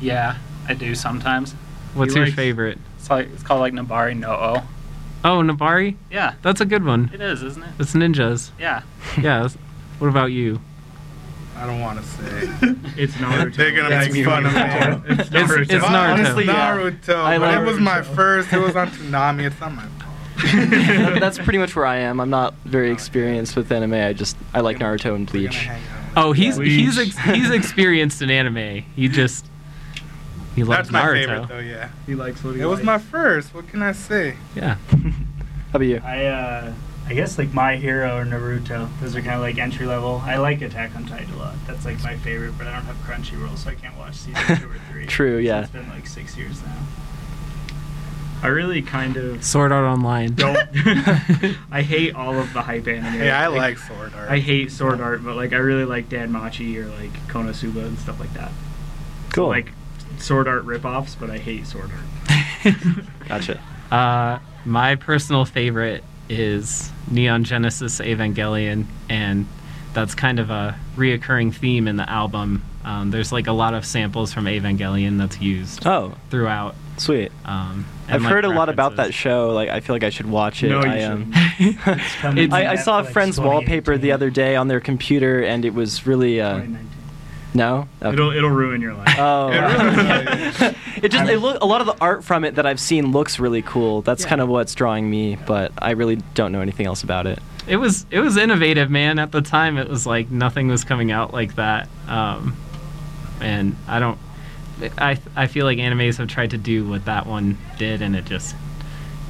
Yeah, 0.00 0.36
I 0.68 0.74
do 0.74 0.94
sometimes. 0.94 1.52
What's 1.94 2.12
He 2.14 2.18
your 2.18 2.26
likes- 2.26 2.36
favorite? 2.36 2.78
It's 2.98 3.10
like 3.10 3.28
it's 3.32 3.42
called 3.42 3.60
like 3.60 3.72
Nabari 3.72 4.16
no 4.16 4.30
O. 4.30 4.62
Oh, 5.22 5.42
Nabari. 5.42 5.96
Yeah, 6.10 6.34
That's 6.42 6.60
a 6.60 6.64
good 6.64 6.84
one. 6.84 7.10
it 7.12 7.20
is, 7.20 7.42
isn't 7.42 7.62
it? 7.62 7.70
It's 7.78 7.92
ninjas. 7.94 8.50
Yeah. 8.58 8.82
Yeah. 9.20 9.48
What 9.98 10.08
about 10.08 10.32
you? 10.32 10.60
I 11.56 11.66
don't 11.66 11.80
want 11.80 11.98
to 12.00 12.04
say. 12.06 12.48
It's 12.96 13.14
Naruto. 13.14 13.54
They're 13.54 13.72
gonna 13.72 13.88
That's 13.90 14.12
make 14.12 14.24
fun 14.24 14.46
of 14.46 14.54
me. 14.54 14.60
It's 14.60 15.28
It's- 15.28 15.28
Naruto. 15.28 15.60
it's 15.62 15.72
Naruto. 15.72 16.12
Honestly, 16.12 16.44
yeah. 16.46 16.76
Naruto. 16.76 17.16
I 17.16 17.38
but 17.38 17.54
love 17.54 17.62
it 17.62 17.66
was 17.66 17.78
my 17.80 18.02
first. 18.02 18.52
It 18.52 18.58
was 18.60 18.76
on 18.76 18.88
Toonami. 18.92 19.44
It's 19.46 19.60
not 19.60 19.72
my 19.74 19.82
fault. 19.82 19.90
That- 20.70 21.18
that's 21.20 21.38
pretty 21.38 21.58
much 21.58 21.76
where 21.76 21.84
I 21.86 21.96
am. 21.98 22.18
I'm 22.20 22.30
not 22.30 22.54
very 22.64 22.90
experienced 22.90 23.56
with 23.56 23.70
anime. 23.72 23.92
I 23.94 24.12
just 24.14 24.36
I 24.54 24.60
like 24.60 24.78
Naruto 24.78 25.14
and 25.14 25.30
We're 25.30 25.48
gonna 25.48 25.48
Bleach. 25.50 25.68
Hang 26.14 26.16
out. 26.24 26.26
Oh, 26.28 26.32
he's 26.32 26.58
Yeah. 26.58 26.64
he's 26.64 26.98
ex- 26.98 27.18
he's 27.18 27.50
experienced 27.50 28.22
in 28.22 28.30
anime. 28.30 28.84
He 28.96 29.08
just 29.08 29.46
he 30.56 30.64
loves 30.64 30.88
That's 30.88 30.90
my 30.90 31.00
Naruto. 31.02 31.12
favorite 31.26 31.48
though. 31.48 31.58
Yeah. 31.58 31.88
He 32.06 32.14
likes 32.14 32.42
what 32.44 32.54
he 32.56 32.60
It 32.60 32.66
was 32.66 32.78
likes. 32.80 32.86
my 32.86 32.98
first. 32.98 33.54
What 33.54 33.68
can 33.68 33.82
I 33.82 33.92
say? 33.92 34.36
Yeah. 34.54 34.76
How 34.90 35.76
about 35.76 35.82
you? 35.86 36.00
I 36.04 36.24
uh, 36.26 36.72
I 37.06 37.14
guess 37.14 37.38
like 37.38 37.52
My 37.54 37.76
Hero 37.76 38.18
or 38.18 38.24
Naruto. 38.24 38.88
Those 39.00 39.16
are 39.16 39.20
kind 39.22 39.34
of 39.34 39.40
like 39.40 39.58
entry 39.58 39.86
level. 39.86 40.22
I 40.24 40.36
like 40.36 40.60
Attack 40.62 40.94
on 40.96 41.06
Titan 41.06 41.32
a 41.34 41.36
lot. 41.38 41.54
That's 41.66 41.84
like 41.84 42.02
my 42.02 42.16
favorite, 42.16 42.56
but 42.58 42.66
I 42.66 42.72
don't 42.72 42.84
have 42.84 42.96
Crunchyroll, 42.98 43.56
so 43.56 43.70
I 43.70 43.74
can't 43.74 43.96
watch 43.96 44.14
season 44.16 44.56
two 44.58 44.68
or 44.70 44.76
three. 44.90 45.06
True, 45.08 45.36
So 45.36 45.38
yeah. 45.38 45.60
It's 45.62 45.70
been 45.70 45.88
like 45.88 46.06
six 46.06 46.36
years 46.36 46.62
now. 46.62 46.76
I 48.42 48.48
really 48.48 48.80
kind 48.82 49.16
of 49.16 49.44
Sword 49.44 49.70
Art 49.72 49.84
Online. 49.84 50.32
don't. 50.34 50.56
I 51.70 51.82
hate 51.82 52.14
all 52.14 52.38
of 52.38 52.52
the 52.52 52.62
hype 52.62 52.86
anime. 52.88 53.12
Hey, 53.12 53.30
I 53.30 53.48
like 53.48 53.78
Sword 53.78 54.14
Art. 54.14 54.30
I 54.30 54.38
hate 54.38 54.72
Sword 54.72 55.00
Art, 55.00 55.22
but 55.24 55.36
like 55.36 55.52
I 55.52 55.56
really 55.56 55.84
like 55.84 56.08
Danmachi 56.08 56.76
or 56.76 56.88
like 56.88 57.12
Konosuba 57.28 57.84
and 57.86 57.98
stuff 57.98 58.18
like 58.18 58.32
that. 58.34 58.50
Cool. 59.32 59.48
Like 59.48 59.72
Sword 60.18 60.48
Art 60.48 60.64
ripoffs, 60.66 61.16
but 61.18 61.30
I 61.30 61.38
hate 61.38 61.66
Sword 61.66 61.90
Art. 61.92 62.74
Gotcha. 63.28 63.60
Uh, 63.90 64.38
my 64.64 64.94
personal 64.96 65.44
favorite 65.44 66.04
is 66.28 66.90
Neon 67.10 67.44
Genesis 67.44 68.00
Evangelion, 68.00 68.86
and 69.08 69.46
that's 69.92 70.14
kind 70.14 70.38
of 70.38 70.50
a 70.50 70.78
reoccurring 70.96 71.54
theme 71.54 71.88
in 71.88 71.96
the 71.96 72.08
album. 72.08 72.62
Um, 72.84 73.10
there's 73.10 73.32
like 73.32 73.46
a 73.48 73.52
lot 73.52 73.74
of 73.74 73.84
samples 73.84 74.32
from 74.32 74.44
Evangelion 74.46 75.18
that's 75.18 75.40
used 75.40 75.86
Oh, 75.86 76.14
throughout. 76.30 76.74
sweet. 76.96 77.32
Um, 77.44 77.84
and, 77.99 77.99
I've 78.12 78.22
like, 78.22 78.32
heard 78.32 78.44
a 78.44 78.48
lot 78.50 78.68
about 78.68 78.96
that 78.96 79.14
show. 79.14 79.50
Like, 79.50 79.68
I 79.68 79.80
feel 79.80 79.94
like 79.94 80.04
I 80.04 80.10
should 80.10 80.28
watch 80.30 80.62
it. 80.62 80.68
No, 80.68 80.84
you 80.84 80.90
I, 80.90 81.02
um, 81.04 81.32
coming 82.20 82.52
I, 82.52 82.72
I 82.72 82.74
saw 82.76 83.00
a 83.00 83.04
friend's 83.04 83.38
wallpaper 83.40 83.96
the 83.98 84.12
other 84.12 84.30
day 84.30 84.56
on 84.56 84.68
their 84.68 84.80
computer, 84.80 85.42
and 85.42 85.64
it 85.64 85.74
was 85.74 86.06
really 86.06 86.40
uh, 86.40 86.62
no. 87.52 87.88
Okay. 88.00 88.12
It'll 88.12 88.30
it'll 88.30 88.50
ruin 88.50 88.80
your 88.80 88.94
life. 88.94 89.14
Oh, 89.18 89.50
It 89.52 90.76
it 91.04 91.08
just 91.10 91.30
it 91.30 91.38
look 91.38 91.60
a 91.62 91.66
lot 91.66 91.80
of 91.80 91.86
the 91.86 91.96
art 92.00 92.24
from 92.24 92.44
it 92.44 92.54
that 92.56 92.66
I've 92.66 92.80
seen 92.80 93.12
looks 93.12 93.38
really 93.38 93.62
cool. 93.62 94.02
That's 94.02 94.22
Yeah. 94.22 94.28
kind 94.28 94.40
of 94.40 94.48
what's 94.48 94.74
drawing 94.74 95.08
me, 95.10 95.36
but 95.46 95.72
I 95.78 95.92
really 95.92 96.16
don't 96.34 96.52
know 96.52 96.60
anything 96.60 96.86
else 96.86 97.02
about 97.02 97.26
it. 97.26 97.38
it 97.66 97.76
was 97.76 98.06
it 98.10 98.20
was 98.20 98.36
innovative, 98.36 98.90
man. 98.90 99.18
At 99.18 99.32
the 99.32 99.40
time, 99.42 99.78
it 99.78 99.88
was 99.88 100.06
like 100.06 100.30
nothing 100.30 100.68
was 100.68 100.84
coming 100.84 101.10
out 101.10 101.32
like 101.32 101.56
that. 101.56 101.88
Um, 102.08 102.56
and 103.40 103.76
I 103.88 103.98
don't. 103.98 104.18
I 104.98 105.18
I 105.36 105.46
feel 105.46 105.66
like 105.66 105.78
animes 105.78 106.16
have 106.18 106.28
tried 106.28 106.50
to 106.50 106.58
do 106.58 106.88
what 106.88 107.04
that 107.06 107.26
one 107.26 107.58
did, 107.78 108.02
and 108.02 108.14
it 108.16 108.24
just 108.24 108.54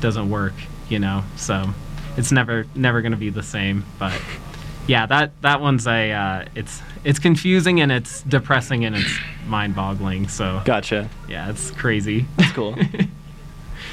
doesn't 0.01 0.31
work. 0.31 0.55
You 0.89 0.99
know, 0.99 1.23
so 1.37 1.71
it's 2.17 2.33
never 2.33 2.67
never 2.75 3.03
gonna 3.03 3.17
be 3.17 3.31
the 3.31 3.43
same. 3.43 3.85
But 3.99 4.21
yeah, 4.87 5.07
that 5.07 5.41
that 5.43 5.61
one's 5.61 5.87
a 5.87 6.13
uh, 6.13 6.45
it's 6.55 6.83
it's 7.05 7.19
confusing 7.19 7.81
and 7.81 7.91
it's 7.91 8.23
depressing 8.23 8.85
and 8.85 8.97
it's 8.97 9.19
mind-boggling. 9.47 10.29
So 10.29 10.61
Gotcha. 10.65 11.09
yeah, 11.29 11.49
it's 11.51 11.71
crazy. 11.71 12.27
That's 12.37 12.53
cool. 12.53 12.77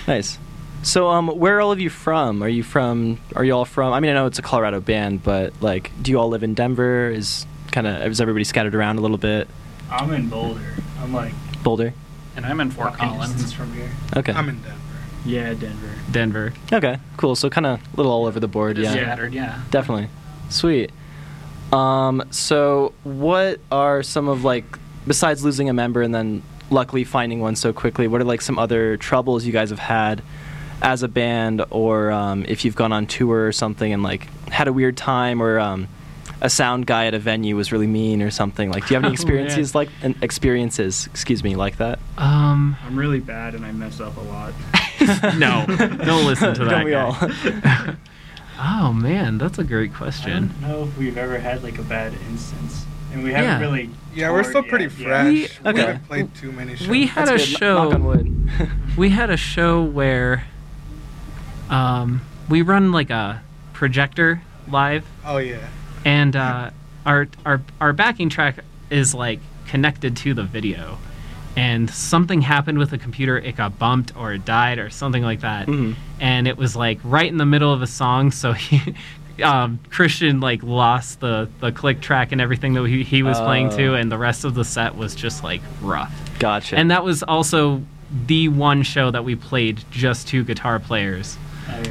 Nice. 0.07 0.37
So, 0.83 1.09
um, 1.09 1.27
where 1.27 1.57
are 1.57 1.61
all 1.61 1.71
of 1.73 1.81
you 1.81 1.89
from? 1.89 2.41
Are 2.41 2.47
you 2.47 2.63
from? 2.63 3.19
Are 3.35 3.43
you 3.43 3.53
all 3.53 3.65
from? 3.65 3.91
I 3.91 3.99
mean, 3.99 4.11
I 4.11 4.13
know 4.13 4.25
it's 4.25 4.39
a 4.39 4.41
Colorado 4.41 4.79
band, 4.79 5.21
but 5.21 5.61
like, 5.61 5.91
do 6.01 6.11
you 6.11 6.19
all 6.19 6.29
live 6.29 6.43
in 6.43 6.53
Denver? 6.53 7.09
Is 7.09 7.45
kind 7.71 7.87
of 7.87 8.09
is 8.09 8.21
everybody 8.21 8.45
scattered 8.45 8.73
around 8.75 8.97
a 8.97 9.01
little 9.01 9.17
bit? 9.17 9.49
I'm 9.91 10.13
in 10.13 10.29
Boulder. 10.29 10.75
I'm 10.99 11.13
like 11.13 11.33
Boulder. 11.67 11.93
And 12.37 12.45
I'm 12.45 12.61
in 12.61 12.71
Fort 12.71 12.91
walking 12.91 13.09
Collins. 13.09 13.33
distance 13.33 13.51
from 13.51 13.73
here. 13.73 13.91
Okay. 14.15 14.31
I'm 14.31 14.47
in 14.47 14.61
Denver. 14.61 14.79
Yeah, 15.25 15.53
Denver. 15.53 15.95
Denver. 16.09 16.53
Okay. 16.71 16.97
Cool. 17.17 17.35
So 17.35 17.49
kind 17.49 17.65
of 17.65 17.81
a 17.81 17.97
little 17.97 18.09
all 18.13 18.25
over 18.25 18.39
the 18.39 18.47
board. 18.47 18.77
Yeah. 18.77 18.91
scattered, 18.91 19.33
yeah. 19.33 19.63
Definitely. 19.69 20.07
Sweet. 20.47 20.91
Um, 21.73 22.23
so 22.31 22.93
what 23.03 23.59
are 23.69 24.01
some 24.01 24.29
of 24.29 24.45
like 24.45 24.63
besides 25.05 25.43
losing 25.43 25.67
a 25.67 25.73
member 25.73 26.01
and 26.01 26.15
then 26.15 26.41
luckily 26.69 27.03
finding 27.03 27.41
one 27.41 27.57
so 27.57 27.73
quickly, 27.73 28.07
what 28.07 28.21
are 28.21 28.23
like 28.23 28.41
some 28.41 28.57
other 28.57 28.95
troubles 28.95 29.43
you 29.43 29.51
guys 29.51 29.69
have 29.69 29.79
had 29.79 30.23
as 30.81 31.03
a 31.03 31.09
band 31.09 31.65
or 31.69 32.11
um, 32.11 32.45
if 32.47 32.63
you've 32.63 32.75
gone 32.75 32.93
on 32.93 33.07
tour 33.07 33.45
or 33.45 33.51
something 33.51 33.91
and 33.91 34.03
like 34.03 34.27
had 34.47 34.69
a 34.69 34.73
weird 34.73 34.95
time 34.95 35.41
or 35.43 35.59
um, 35.59 35.89
a 36.41 36.49
sound 36.49 36.85
guy 36.85 37.07
at 37.07 37.13
a 37.13 37.19
venue 37.19 37.55
was 37.55 37.71
really 37.71 37.87
mean 37.87 38.21
or 38.21 38.29
something. 38.31 38.69
Like, 38.71 38.87
do 38.87 38.93
you 38.93 38.95
have 38.97 39.03
any 39.03 39.11
Oh, 39.11 39.13
experiences 39.13 39.73
like 39.75 39.89
experiences? 40.21 41.07
Excuse 41.07 41.43
me, 41.43 41.55
like 41.55 41.77
that? 41.77 41.99
Um, 42.17 42.75
I'm 42.85 42.97
really 42.97 43.19
bad 43.19 43.55
and 43.55 43.65
I 43.65 43.71
mess 43.71 43.99
up 43.99 44.17
a 44.17 44.21
lot. 44.21 44.53
no, 45.37 45.65
don't 45.67 46.25
listen 46.25 46.53
to 46.55 46.65
that 46.65 46.69
Don't 46.69 46.85
we 46.85 46.91
guy. 46.91 47.95
oh 48.59 48.93
man, 48.93 49.37
that's 49.37 49.57
a 49.59 49.63
great 49.63 49.91
I 49.91 49.95
question. 49.97 50.47
don't 50.47 50.61
know 50.61 50.83
if 50.83 50.97
we've 50.97 51.17
ever 51.17 51.37
had 51.39 51.63
like 51.63 51.77
a 51.77 51.83
bad 51.83 52.13
instance, 52.29 52.85
and 53.13 53.23
we 53.23 53.31
haven't 53.31 53.61
really. 53.61 53.89
Yeah, 54.15 54.31
we're 54.31 54.43
still 54.43 54.63
pretty 54.63 54.85
yet, 54.85 54.97
yeah. 54.99 55.07
fresh. 55.07 55.25
We- 55.25 55.41
We, 55.63 55.69
okay. 55.69 55.81
haven't 55.81 56.07
played 56.07 56.35
too 56.35 56.51
many 56.51 56.75
shows. 56.75 56.87
We 56.87 57.05
had 57.05 57.27
That's 57.27 57.43
a 57.43 57.47
good. 57.49 57.57
show. 57.59 57.83
Knock 57.83 57.93
on 57.93 58.03
wood. 58.05 58.49
we 58.97 59.09
had 59.09 59.29
a 59.29 59.37
show 59.37 59.83
where 59.83 60.45
um, 61.69 62.21
we 62.49 62.61
run 62.63 62.91
like 62.91 63.09
a 63.11 63.43
projector 63.73 64.41
live 64.67 65.05
Oh 65.23 65.37
yeah. 65.37 65.67
And 66.07 66.35
uh, 66.35 66.69
our 67.05 67.27
our 67.45 67.61
our 67.81 67.93
backing 67.93 68.29
track 68.29 68.59
is 68.89 69.13
like 69.13 69.39
connected 69.67 70.15
to 70.15 70.33
the 70.33 70.43
video 70.43 70.97
and 71.57 71.89
something 71.89 72.41
happened 72.41 72.77
with 72.77 72.89
the 72.91 72.97
computer 72.97 73.37
it 73.37 73.55
got 73.57 73.77
bumped 73.77 74.15
or 74.15 74.31
it 74.33 74.45
died 74.45 74.79
or 74.79 74.89
something 74.89 75.23
like 75.23 75.41
that 75.41 75.67
Mhm. 75.67 75.95
and 76.21 76.47
it 76.47 76.55
was 76.57 76.75
like 76.75 76.99
right 77.03 77.29
in 77.29 77.37
the 77.37 77.45
middle 77.45 77.73
of 77.73 77.81
a 77.81 77.87
song 77.87 78.31
so 78.31 78.53
he 78.53 78.95
um, 79.43 79.79
christian 79.89 80.39
like 80.39 80.63
lost 80.63 81.19
the 81.19 81.49
the 81.59 81.71
click 81.71 81.99
track 81.99 82.31
and 82.31 82.39
everything 82.39 82.73
that 82.75 82.85
he, 82.85 83.03
he 83.03 83.23
was 83.23 83.37
playing 83.39 83.69
to 83.71 83.87
Oh. 83.89 83.93
and 83.95 84.09
the 84.11 84.17
rest 84.17 84.45
of 84.45 84.53
the 84.55 84.63
set 84.63 84.95
was 84.95 85.13
just 85.15 85.43
like 85.43 85.61
rough 85.81 86.13
Gotcha. 86.39 86.77
and 86.77 86.89
that 86.91 87.03
was 87.03 87.23
also 87.23 87.81
the 88.27 88.47
one 88.47 88.83
show 88.83 89.11
that 89.11 89.25
we 89.25 89.35
played 89.35 89.83
just 89.91 90.29
two 90.29 90.45
guitar 90.45 90.79
players. 90.79 91.37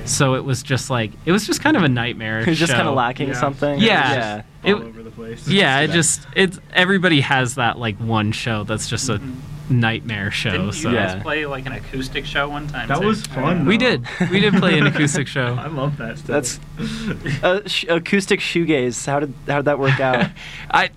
So 0.05 0.35
it 0.35 0.45
was 0.45 0.63
just 0.63 0.91
like 0.91 1.13
it 1.25 1.33
was 1.33 1.47
just 1.47 1.61
kind 1.61 1.77
of 1.77 1.83
a 1.83 1.89
nightmare 1.89 2.45
You're 2.45 2.55
just 2.55 2.73
kind 2.73 2.89
of 2.89 2.95
lacking 2.95 3.29
Yeah. 3.29 3.35
something. 3.41 3.79
Yeah. 3.81 4.13
Yeah. 4.15 4.43
It- 4.65 4.75
all 4.75 4.83
over 4.83 5.03
the 5.03 5.11
place. 5.11 5.47
yeah 5.49 5.81
it 5.81 5.91
just 5.91 6.27
it's 6.35 6.59
everybody 6.73 7.21
has 7.21 7.55
that 7.57 7.79
like 7.79 7.97
one 7.99 8.33
show 8.33 8.65
that's 8.65 8.89
just 8.89 9.09
a 9.09 9.21
nightmare 9.69 10.31
show 10.31 10.51
Didn't 10.51 10.67
you 10.67 10.73
so 10.73 10.91
Yeah. 10.91 11.15
guys 11.15 11.23
play 11.23 11.47
like 11.47 11.67
an 11.67 11.73
acoustic 11.73 12.25
show 12.25 12.49
one 12.49 12.67
time? 12.69 12.89
That 12.89 13.01
too? 13.01 13.07
was 13.07 13.27
fun. 13.27 13.67
we 13.67 13.77
did 13.77 14.05
we 14.31 14.41
did 14.41 14.55
play 14.55 14.79
an 14.79 14.87
acoustic 14.87 15.27
show 15.27 15.55
I 15.59 15.67
love 15.67 15.97
that 15.99 16.19
stuff. 16.19 16.61
That's 16.79 17.43
uh, 17.45 17.61
sh- 17.67 17.85
acoustic 17.89 18.41
shoegaze. 18.41 19.05
How 19.07 19.21
did 19.21 19.35
how 19.47 19.57
did 19.57 19.65
that 19.67 19.79
work 19.79 19.99
out? 20.01 20.31
i 20.71 20.91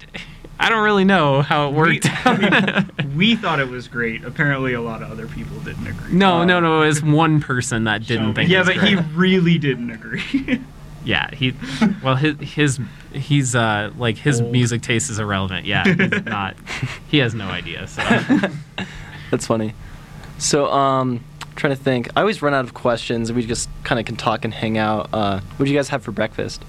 i 0.60 0.70
don't 0.70 0.84
really 0.84 1.06
know 1.06 1.42
how 1.42 1.68
it 1.70 1.74
worked 1.74 2.06
we 3.16 3.36
thought 3.36 3.60
it 3.60 3.68
was 3.70 3.88
great. 3.88 4.24
Apparently, 4.24 4.74
a 4.74 4.82
lot 4.82 5.02
of 5.02 5.12
other 5.12 5.28
people 5.28 5.58
didn't 5.60 5.88
agree. 5.88 6.14
no 6.14 6.44
no 6.44 6.60
no 6.60 6.82
it 6.84 6.88
was 6.88 7.02
one 7.04 7.40
person 7.42 7.86
that 7.86 8.06
didn't 8.06 8.32
So- 8.32 8.36
think 8.36 8.50
yeah, 8.50 8.62
it 8.62 8.68
was 8.68 8.78
but 8.78 8.88
he 8.88 8.96
really 9.16 9.58
didn't 9.58 9.92
agree. 9.92 10.62
yeah 11.06 11.34
he 11.34 11.54
well 12.04 12.16
his 12.18 12.36
his 12.42 12.80
he's 13.14 13.56
uh 13.56 13.90
like 13.98 14.18
his 14.18 14.42
Old. 14.42 14.52
music 14.52 14.82
taste 14.82 15.10
is 15.10 15.18
irrelevant 15.18 15.66
yeah 15.66 15.86
he's 15.86 16.26
not 16.26 16.56
he 17.08 17.20
has 17.20 17.34
no 17.34 17.48
idea 17.48 17.88
so 17.88 18.02
That's 19.32 19.46
funny. 19.48 19.74
So, 20.40 20.72
um, 20.72 21.24
trying 21.56 21.76
to 21.76 21.82
think. 21.82 22.10
I 22.16 22.22
always 22.22 22.42
run 22.42 22.54
out 22.56 22.66
of 22.66 22.74
questions. 22.74 23.32
We 23.32 23.46
just 23.46 23.70
kind 23.84 24.00
of 24.00 24.06
can 24.08 24.16
talk 24.16 24.44
and 24.44 24.52
hang 24.52 24.78
out. 24.80 25.10
Uh, 25.14 25.40
what 25.58 25.66
do 25.66 25.72
you 25.72 25.78
guys 25.78 25.90
have 25.90 26.02
for 26.02 26.12
breakfast? 26.12 26.64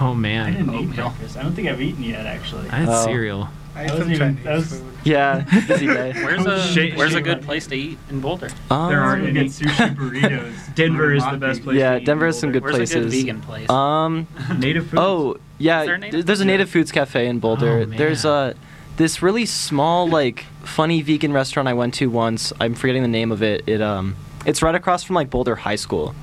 Oh 0.00 0.14
man. 0.14 0.46
I 0.46 0.50
didn't 0.52 0.74
eat 0.74 0.76
Oatmeal. 0.76 0.94
breakfast. 1.08 1.36
I 1.36 1.42
don't 1.42 1.52
think 1.54 1.68
I've 1.68 1.80
eaten 1.80 2.02
yet, 2.02 2.26
actually. 2.26 2.68
i 2.70 2.76
had 2.76 2.88
Oh. 2.88 3.04
cereal 3.04 3.48
I 3.74 3.84
ate 3.84 3.88
That 3.88 3.98
some 3.98 4.08
was 4.08 4.16
even- 4.16 4.36
Chinese 4.36 4.44
that 4.44 4.54
was- 4.56 4.82
Yeah, 5.04 5.40
busy 5.68 5.86
day. 5.86 6.12
Where's 6.14 6.46
a 6.46 6.62
Shit- 6.72 6.96
Where's 6.96 7.14
a 7.14 7.20
good 7.20 7.42
place 7.42 7.66
to 7.68 7.74
eat 7.76 7.98
in 8.10 8.20
Boulder? 8.20 8.48
Um, 8.70 8.88
there 8.88 9.00
aren't 9.02 9.26
any 9.28 9.48
sushi 9.48 9.94
burritos. 9.94 10.52
Denver 10.74 11.12
is 11.14 11.24
the 11.30 11.36
best 11.36 11.62
place. 11.62 11.76
Yeah, 11.78 11.92
to 11.96 12.00
eat 12.00 12.06
Denver 12.06 12.26
has 12.26 12.38
some 12.40 12.48
Boulder. 12.52 12.60
good 12.70 12.78
Where's 12.78 12.90
a 12.92 13.00
good 13.00 13.10
vegan 13.10 13.40
place? 13.42 13.68
Um, 13.70 14.26
native 14.58 14.84
foods. 14.86 15.02
oh 15.02 15.36
yeah, 15.58 15.84
there 15.84 15.98
native 15.98 16.26
there's 16.26 16.40
a 16.40 16.44
native 16.44 16.70
foods 16.70 16.90
cafe 16.90 17.26
in 17.26 17.38
Boulder. 17.38 17.80
Oh, 17.80 17.84
there's 17.84 18.24
a 18.24 18.54
this 18.96 19.20
really 19.22 19.44
small, 19.44 20.08
like, 20.08 20.46
funny 20.62 21.02
vegan 21.02 21.30
restaurant 21.34 21.68
I 21.68 21.74
went 21.74 21.92
to 21.94 22.08
once. 22.08 22.50
I'm 22.58 22.74
forgetting 22.74 23.02
the 23.02 23.08
name 23.08 23.30
of 23.30 23.42
it. 23.42 23.62
It 23.68 23.82
um, 23.82 24.16
it's 24.46 24.62
right 24.62 24.74
across 24.74 25.04
from 25.04 25.16
like 25.16 25.28
Boulder 25.28 25.54
High 25.54 25.76
School. 25.76 26.14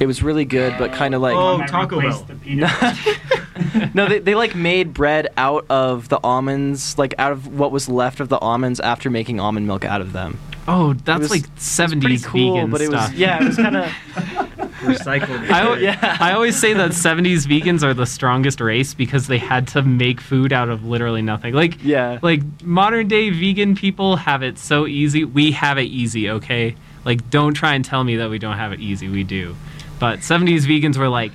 It 0.00 0.06
was 0.06 0.22
really 0.22 0.44
good, 0.44 0.76
but 0.78 0.92
kind 0.92 1.14
of 1.14 1.20
like 1.22 1.34
Oh, 1.36 1.64
Taco 1.66 2.00
Bell. 2.00 2.26
no, 3.94 4.06
they, 4.08 4.18
they 4.20 4.34
like 4.34 4.54
made 4.54 4.94
bread 4.94 5.28
out 5.36 5.66
of 5.68 6.08
the 6.08 6.18
almonds, 6.22 6.96
like 6.98 7.14
out 7.18 7.32
of 7.32 7.46
what 7.58 7.72
was 7.72 7.88
left 7.88 8.20
of 8.20 8.28
the 8.28 8.38
almonds 8.38 8.80
after 8.80 9.10
making 9.10 9.40
almond 9.40 9.66
milk 9.66 9.84
out 9.84 10.00
of 10.00 10.12
them. 10.12 10.38
Oh, 10.66 10.92
that's 10.92 11.20
was- 11.22 11.30
like 11.30 11.44
It 11.44 11.50
was 11.54 11.62
70s 11.64 12.00
pretty 12.00 12.18
cool, 12.18 12.54
vegan 12.54 12.70
but 12.70 12.80
it 12.80 12.88
stuff. 12.88 13.10
was 13.10 13.18
yeah, 13.18 13.42
it 13.42 13.46
was 13.46 13.56
kind 13.56 13.76
of 13.76 13.84
recycled. 14.82 15.50
I, 15.50 15.78
Yeah. 15.78 16.16
I 16.20 16.32
always 16.32 16.56
say 16.58 16.72
that 16.74 16.90
70s 16.92 17.46
vegans 17.46 17.82
are 17.82 17.94
the 17.94 18.06
strongest 18.06 18.60
race 18.60 18.94
because 18.94 19.26
they 19.26 19.38
had 19.38 19.66
to 19.68 19.82
make 19.82 20.20
food 20.20 20.52
out 20.52 20.68
of 20.68 20.84
literally 20.84 21.22
nothing. 21.22 21.54
Like 21.54 21.82
yeah. 21.82 22.18
like 22.22 22.42
modern 22.62 23.08
day 23.08 23.30
vegan 23.30 23.74
people 23.76 24.16
have 24.16 24.42
it 24.42 24.58
so 24.58 24.86
easy. 24.86 25.24
We 25.24 25.52
have 25.52 25.78
it 25.78 25.84
easy, 25.86 26.30
okay? 26.30 26.76
Like 27.04 27.30
don't 27.30 27.54
try 27.54 27.74
and 27.74 27.84
tell 27.84 28.04
me 28.04 28.16
that 28.16 28.28
we 28.30 28.38
don't 28.38 28.56
have 28.58 28.72
it 28.72 28.80
easy. 28.80 29.08
We 29.08 29.24
do. 29.24 29.56
But 29.98 30.20
70s 30.20 30.60
vegans 30.66 30.96
were 30.96 31.08
like, 31.08 31.32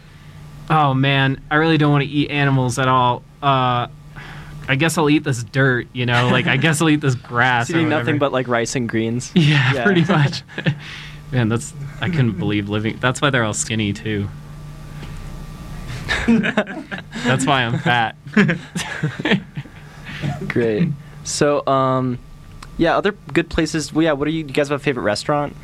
"Oh 0.70 0.94
man, 0.94 1.42
I 1.52 1.56
really 1.56 1.78
don't 1.78 1.92
want 1.92 2.04
to 2.04 2.10
eat 2.10 2.30
animals 2.32 2.80
at 2.80 2.88
all. 2.88 3.24
Uh 3.42 3.88
I 4.66 4.76
guess 4.76 4.98
I'll 4.98 5.10
eat 5.10 5.26
this 5.26 5.44
dirt, 5.44 5.88
you 5.92 6.06
know? 6.06 6.30
Like 6.30 6.48
I 6.48 6.56
guess 6.58 6.82
I'll 6.82 6.90
eat 6.90 7.02
this 7.02 7.16
grass." 7.16 7.70
Eating 7.72 7.90
nothing 7.90 8.18
but 8.20 8.32
like 8.32 8.48
rice 8.48 8.76
and 8.76 8.88
greens. 8.88 9.32
Yeah, 9.36 9.74
Yeah. 9.74 9.84
pretty 9.84 10.06
much. 10.12 10.44
Man, 11.32 11.50
that's 11.50 11.74
I 12.00 12.10
couldn't 12.10 12.38
believe 12.40 12.70
living. 12.70 12.98
That's 13.02 13.22
why 13.22 13.30
they're 13.30 13.44
all 13.44 13.54
skinny 13.54 13.92
too. 13.94 14.28
That's 16.28 17.46
why 17.46 17.64
I'm 17.64 17.80
fat. 17.80 18.16
Great. 20.48 20.90
So, 21.24 21.66
um, 21.68 22.20
yeah, 22.78 22.98
other 22.98 23.14
good 23.34 23.50
places. 23.50 23.94
Well, 23.94 24.04
yeah, 24.04 24.12
what 24.14 24.26
do 24.26 24.32
you, 24.32 24.40
you 24.40 24.44
guys 24.54 24.70
have 24.70 24.80
a 24.80 24.84
favorite 24.84 25.04
restaurant? 25.04 25.56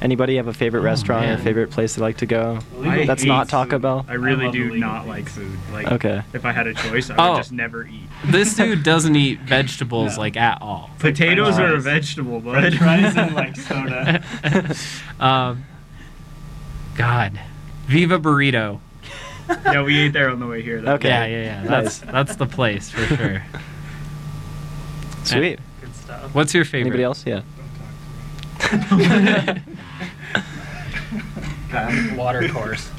Anybody 0.00 0.36
have 0.36 0.46
a 0.46 0.52
favorite 0.52 0.80
Oh, 0.80 0.84
restaurant 0.84 1.24
or 1.24 1.28
man. 1.30 1.38
favorite 1.42 1.70
place 1.70 1.96
they 1.96 2.02
like 2.02 2.18
to 2.18 2.26
go? 2.26 2.60
I 2.84 3.04
That's 3.04 3.24
not 3.24 3.48
Taco 3.48 3.70
food. 3.72 3.82
Bell. 3.82 4.06
I 4.08 4.12
really 4.14 4.44
love 4.44 4.52
do 4.52 4.68
illegal 4.68 4.76
Oh, 4.76 4.92
not 4.92 4.98
things. 5.04 5.08
like 5.08 5.28
food. 5.28 5.58
Like, 5.72 5.86
Okay. 5.92 6.22
if 6.32 6.44
I 6.44 6.52
had 6.52 6.68
a 6.68 6.74
choice, 6.74 7.10
I 7.10 7.16
Oh. 7.18 7.32
would 7.32 7.36
just 7.38 7.50
never 7.52 7.84
eat. 7.84 8.08
This 8.24 8.54
dude 8.54 8.84
doesn't 8.84 9.16
eat 9.16 9.40
vegetables 9.44 10.14
No. 10.16 10.22
like 10.22 10.36
at 10.36 10.62
all. 10.62 10.90
Potatoes 11.00 11.56
french 11.56 11.70
are 11.70 11.74
a 11.74 11.80
vegetable, 11.80 12.38
but 12.40 12.52
French 12.60 12.76
fries 12.76 13.16
and, 13.16 13.34
like, 13.34 13.56
soda. 13.60 14.22
um, 15.18 15.64
God, 16.96 17.40
Viva 17.88 18.18
Burrito. 18.20 18.78
yeah, 19.64 19.82
we 19.82 19.98
ate 19.98 20.12
there 20.12 20.30
on 20.30 20.38
the 20.38 20.46
way 20.46 20.62
here. 20.62 20.80
That 20.80 20.94
Okay. 20.96 21.08
Yeah, 21.08 21.26
yeah, 21.26 21.42
yeah. 21.42 21.62
That's 21.66 21.98
that's 21.98 22.36
the 22.36 22.46
place 22.46 22.90
for 22.90 23.16
sure. 23.16 23.42
Sweet. 25.24 25.58
Good 25.80 25.94
stuff. 25.96 26.34
What's 26.34 26.54
your 26.54 26.64
favorite? 26.64 26.82
Anybody 26.88 27.02
else? 27.02 27.24
Yeah. 27.26 27.40
Watercourse 32.16 32.90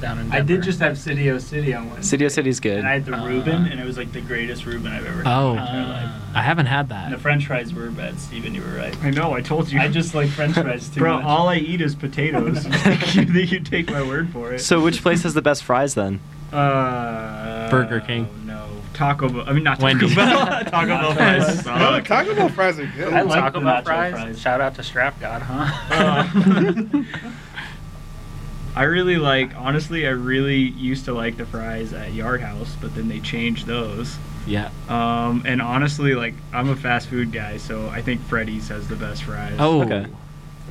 down 0.00 0.18
in 0.18 0.24
Denver. 0.28 0.36
I 0.36 0.40
did 0.40 0.62
just 0.62 0.80
have 0.80 0.98
City 0.98 1.30
O 1.30 1.38
City 1.38 1.72
on 1.72 1.86
Wednesday. 1.88 2.02
City 2.10 2.24
O 2.24 2.28
City's 2.28 2.60
good. 2.60 2.78
And 2.78 2.88
I 2.88 2.94
had 2.94 3.06
the 3.06 3.16
Uh, 3.16 3.26
Reuben, 3.26 3.66
and 3.66 3.80
it 3.80 3.86
was 3.86 3.96
like 3.96 4.12
the 4.12 4.20
greatest 4.20 4.66
Reuben 4.66 4.92
I've 4.92 5.06
ever 5.06 5.22
had. 5.22 5.26
Oh. 5.26 5.50
in 5.52 5.56
my 5.56 5.62
entire 5.62 5.86
life. 5.86 6.10
I 6.34 6.42
haven't 6.42 6.66
had 6.66 6.90
And 6.90 7.14
the. 7.14 7.18
French 7.18 7.46
fries 7.46 7.72
were 7.72 7.90
bad, 7.90 8.18
Steven. 8.18 8.54
You 8.54 8.62
were 8.62 8.76
right. 8.76 8.96
I 9.04 9.10
know. 9.10 9.32
I 9.34 9.40
told 9.40 9.70
you. 9.70 9.78
I 9.80 9.88
just 9.88 10.14
like 10.14 10.28
French 10.30 10.54
fries 10.54 10.88
too 10.88 11.00
Bro, 11.00 11.16
much. 11.18 11.24
all 11.24 11.48
I 11.48 11.56
eat 11.56 11.80
is 11.80 11.94
potatoes. 11.94 12.66
you, 13.14 13.22
you 13.22 13.60
take 13.60 13.88
my 13.90 14.02
word 14.02 14.30
for 14.30 14.52
it. 14.52 14.60
So, 14.60 14.80
which 14.82 15.00
place 15.00 15.22
has 15.22 15.34
the 15.34 15.42
best 15.42 15.62
fries 15.62 15.94
then? 15.94 16.20
Uh, 16.52 17.70
Burger 17.70 18.00
King. 18.00 18.28
No. 18.46 18.68
Taco 18.94 19.28
Bell. 19.28 19.44
I 19.48 19.52
mean, 19.52 19.64
not 19.64 19.78
Taco 19.80 19.84
Wendy's. 19.84 20.14
Bell. 20.14 20.46
Taco 20.64 20.86
Bell 20.86 21.14
fries. 21.14 21.64
No, 21.66 21.72
suck. 21.72 22.04
Taco 22.04 22.34
Bell 22.34 22.48
fries 22.48 22.78
are 22.78 22.86
good. 22.86 23.12
I 23.12 23.22
like 23.22 23.40
Taco 23.40 23.58
the 23.60 23.64
Bell 23.64 23.80
nacho 23.82 23.84
fries. 23.84 24.12
fries. 24.12 24.40
Shout 24.40 24.60
out 24.60 24.74
to 24.76 24.82
Strap 24.82 25.18
God, 25.20 25.42
huh? 25.42 25.70
Uh, 25.90 27.02
I 28.76 28.84
really 28.84 29.16
like, 29.16 29.54
honestly, 29.56 30.06
I 30.06 30.10
really 30.10 30.58
used 30.58 31.04
to 31.04 31.12
like 31.12 31.36
the 31.36 31.46
fries 31.46 31.92
at 31.92 32.12
Yard 32.12 32.40
House, 32.40 32.74
but 32.80 32.94
then 32.94 33.08
they 33.08 33.20
changed 33.20 33.66
those. 33.66 34.16
Yeah. 34.46 34.70
Um, 34.88 35.42
and 35.46 35.62
honestly, 35.62 36.14
like, 36.14 36.34
I'm 36.52 36.68
a 36.68 36.76
fast 36.76 37.08
food 37.08 37.32
guy, 37.32 37.56
so 37.56 37.88
I 37.88 38.02
think 38.02 38.20
Freddy's 38.22 38.68
has 38.68 38.88
the 38.88 38.96
best 38.96 39.22
fries. 39.24 39.56
Oh. 39.58 39.82
Okay. 39.82 40.06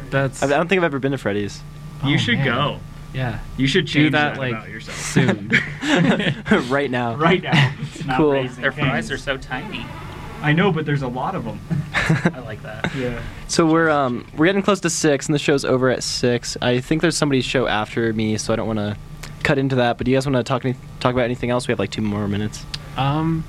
That's. 0.09 0.43
I 0.43 0.47
I 0.47 0.49
don't 0.49 0.67
think 0.67 0.79
I've 0.79 0.85
ever 0.85 0.99
been 0.99 1.11
to 1.13 1.17
Freddy's. 1.17 1.61
you 2.03 2.15
oh, 2.15 2.17
should 2.17 2.37
man. 2.39 2.45
go. 2.45 2.79
Yeah. 3.13 3.39
You 3.57 3.67
should 3.67 3.85
Do 3.85 4.09
that, 4.09 4.33
that, 4.33 4.39
like, 4.39 4.53
about 4.53 4.69
yourself 4.69 4.97
soon. 4.97 5.49
right 6.69 6.89
now. 6.89 7.15
right 7.15 7.41
now. 7.41 7.73
It's 7.79 8.03
not 8.03 8.17
Cool. 8.17 8.47
Their 8.47 8.71
fries 8.71 9.11
are 9.11 9.17
so 9.17 9.37
tiny. 9.37 9.85
I 10.43 10.53
know, 10.53 10.71
but 10.71 10.85
there's 10.85 11.01
a 11.01 11.07
lot 11.07 11.35
of 11.35 11.45
them. 11.45 11.59
I 12.35 12.39
like 12.45 12.61
that. 12.63 12.93
Yeah. 12.95 13.21
So 13.47 13.65
we're 13.65 13.89
um 13.89 14.25
we're 14.35 14.45
getting 14.45 14.61
close 14.61 14.79
to 14.81 14.89
six, 14.89 15.25
and 15.27 15.33
the 15.33 15.39
show's 15.39 15.63
over 15.65 15.89
at 15.89 16.03
six. 16.03 16.57
I 16.61 16.79
think 16.81 17.01
there's 17.01 17.17
somebody's 17.17 17.45
show 17.45 17.65
after 17.67 18.11
me, 18.13 18.37
so 18.37 18.51
I 18.53 18.55
don't 18.57 18.67
want 18.67 18.79
to 18.79 18.97
cut 19.43 19.57
into 19.57 19.75
that. 19.77 19.97
But 19.97 20.05
do 20.05 20.11
you 20.11 20.17
guys 20.17 20.25
want 20.25 20.35
to 20.35 20.43
talk 20.43 20.65
any, 20.65 20.75
talk 20.99 21.13
about 21.13 21.23
anything 21.25 21.49
else? 21.49 21.67
We 21.67 21.71
have 21.71 21.79
like 21.79 21.91
two 21.91 22.01
more 22.01 22.27
minutes. 22.27 22.65
Um, 22.97 23.43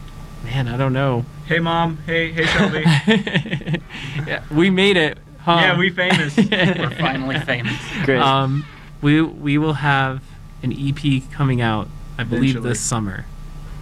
man, 0.45 0.69
I 0.69 0.77
don't 0.77 0.93
know. 0.93 1.25
Hey, 1.47 1.59
mom. 1.59 1.99
Hey, 2.07 2.31
hey, 2.33 2.45
Shelby. 2.47 2.85
yeah, 4.27 4.43
we 4.51 4.71
made 4.71 4.97
it. 4.97 5.19
Huh? 5.41 5.59
Yeah, 5.61 5.79
we 5.79 5.91
famous. 5.91 6.37
We're 6.51 6.91
finally 6.99 7.39
famous. 7.41 7.77
Great. 8.05 8.21
Um, 8.21 8.65
we 9.03 9.21
we 9.21 9.59
will 9.59 9.75
have 9.75 10.23
an 10.63 10.73
EP 10.73 11.23
coming 11.33 11.61
out, 11.61 11.89
I 12.17 12.25
believe 12.25 12.51
Eventually. 12.53 12.69
this 12.71 12.81
summer. 12.81 13.27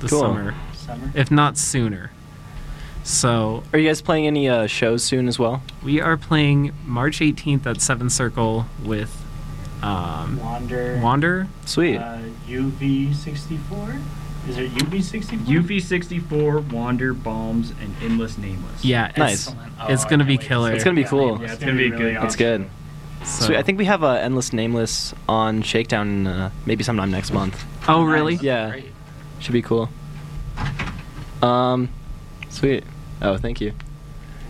the 0.01 0.09
Cool. 0.09 0.21
summer, 0.21 0.55
Summer. 0.75 1.13
if 1.15 1.31
not 1.31 1.57
sooner. 1.57 2.11
So 3.05 3.63
Are 3.73 3.79
you 3.79 3.89
guys 3.89 4.01
playing 4.01 4.27
any 4.27 4.49
uh, 4.49 4.67
shows 4.67 5.03
soon 5.03 5.27
as 5.29 5.39
well? 5.39 5.63
we 5.83 6.01
are 6.01 6.17
playing 6.17 6.73
March 6.87 7.19
18th 7.19 7.67
at 7.67 7.81
Seventh 7.81 8.13
Circle 8.13 8.67
with 8.85 9.25
um, 9.83 10.39
Wander. 10.39 11.01
Wander. 11.03 11.49
Sweet. 11.65 11.97
Uh, 11.99 12.19
UV64. 12.47 14.01
Is 14.49 14.59
it 14.59 14.71
UV64? 14.73 15.45
UV64, 15.47 16.73
Wander, 16.73 17.13
Bombs, 17.15 17.71
and 17.71 17.95
Endless 18.03 18.39
Nameless. 18.39 18.85
Yeah, 18.85 19.09
it's, 19.09 19.19
Nice. 19.19 19.49
Excellent. 19.49 19.73
it's 19.89 20.05
Oh, 20.05 20.09
gonna 20.09 20.25
be 20.25 20.37
wait 20.37 20.47
killer. 20.47 20.73
It's 20.73 20.85
gonna 20.85 20.97
be 20.97 21.03
it. 21.03 21.09
cool. 21.09 21.41
Yeah, 21.41 21.53
it's 21.53 21.61
gonna 21.61 21.75
be 21.77 21.87
a 21.89 21.91
good. 21.97 22.17
That's 22.17 22.37
good. 22.37 22.69
So, 23.25 23.47
Sweet. 23.47 23.57
I 23.59 23.63
think 23.63 23.79
we 23.79 23.85
have 23.85 24.03
uh, 24.03 24.15
Endless 24.15 24.53
Nameless 24.53 25.15
on 25.29 25.63
Shakedown 25.63 26.27
uh, 26.27 26.51
maybe 26.67 26.83
sometime 26.83 27.11
next 27.13 27.33
month. 27.33 27.65
Oh 27.89 28.03
really? 28.05 28.35
Yeah. 28.37 28.71
Great. 28.71 28.93
Should 29.39 29.53
be 29.53 29.63
cool. 29.63 29.89
Um, 31.41 31.89
sweet. 32.49 32.85
Oh, 33.23 33.37
thank 33.37 33.61
you. 33.61 33.73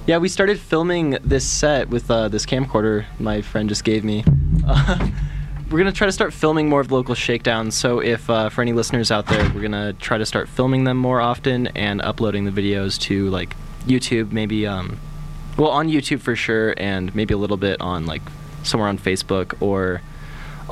Yeah, 0.07 0.19
we 0.19 0.29
started 0.29 0.59
filming 0.59 1.19
this 1.23 1.47
set 1.47 1.89
with 1.89 2.11
uh, 2.11 2.29
this 2.29 2.45
camcorder 2.47 3.05
my 3.21 3.43
friend 3.43 3.69
just 3.69 3.85
gave 3.85 4.03
me. 4.03 4.25
Uh, 4.67 5.09
we're 5.71 5.79
gonna 5.79 5.93
try 5.93 6.07
to 6.07 6.13
start 6.13 6.33
filming 6.33 6.69
more 6.69 6.81
of 6.81 6.89
the 6.89 6.95
local 6.95 7.15
shakedowns. 7.15 7.75
So 7.77 8.01
if 8.01 8.29
uh, 8.29 8.49
for 8.49 8.63
any 8.63 8.73
listeners 8.73 9.11
out 9.11 9.27
there, 9.27 9.49
we're 9.55 9.61
gonna 9.61 9.93
try 9.93 10.19
to 10.19 10.27
start 10.27 10.49
filming 10.49 10.85
them 10.85 10.97
more 10.97 11.21
often 11.21 11.69
and 11.69 12.01
uploading 12.03 12.47
the 12.47 12.51
videos 12.51 12.99
to 13.03 13.29
like 13.31 13.55
YouTube, 13.87 14.33
maybe 14.33 14.67
um, 14.67 14.99
well 15.57 15.71
on 15.71 15.89
YouTube 15.89 16.21
for 16.21 16.35
sure, 16.35 16.75
and 16.79 17.15
maybe 17.15 17.35
a 17.35 17.39
little 17.39 17.57
bit 17.57 17.81
on 17.81 18.07
like 18.07 18.23
somewhere 18.65 18.89
on 18.89 18.99
Facebook 18.99 19.61
or 19.61 20.01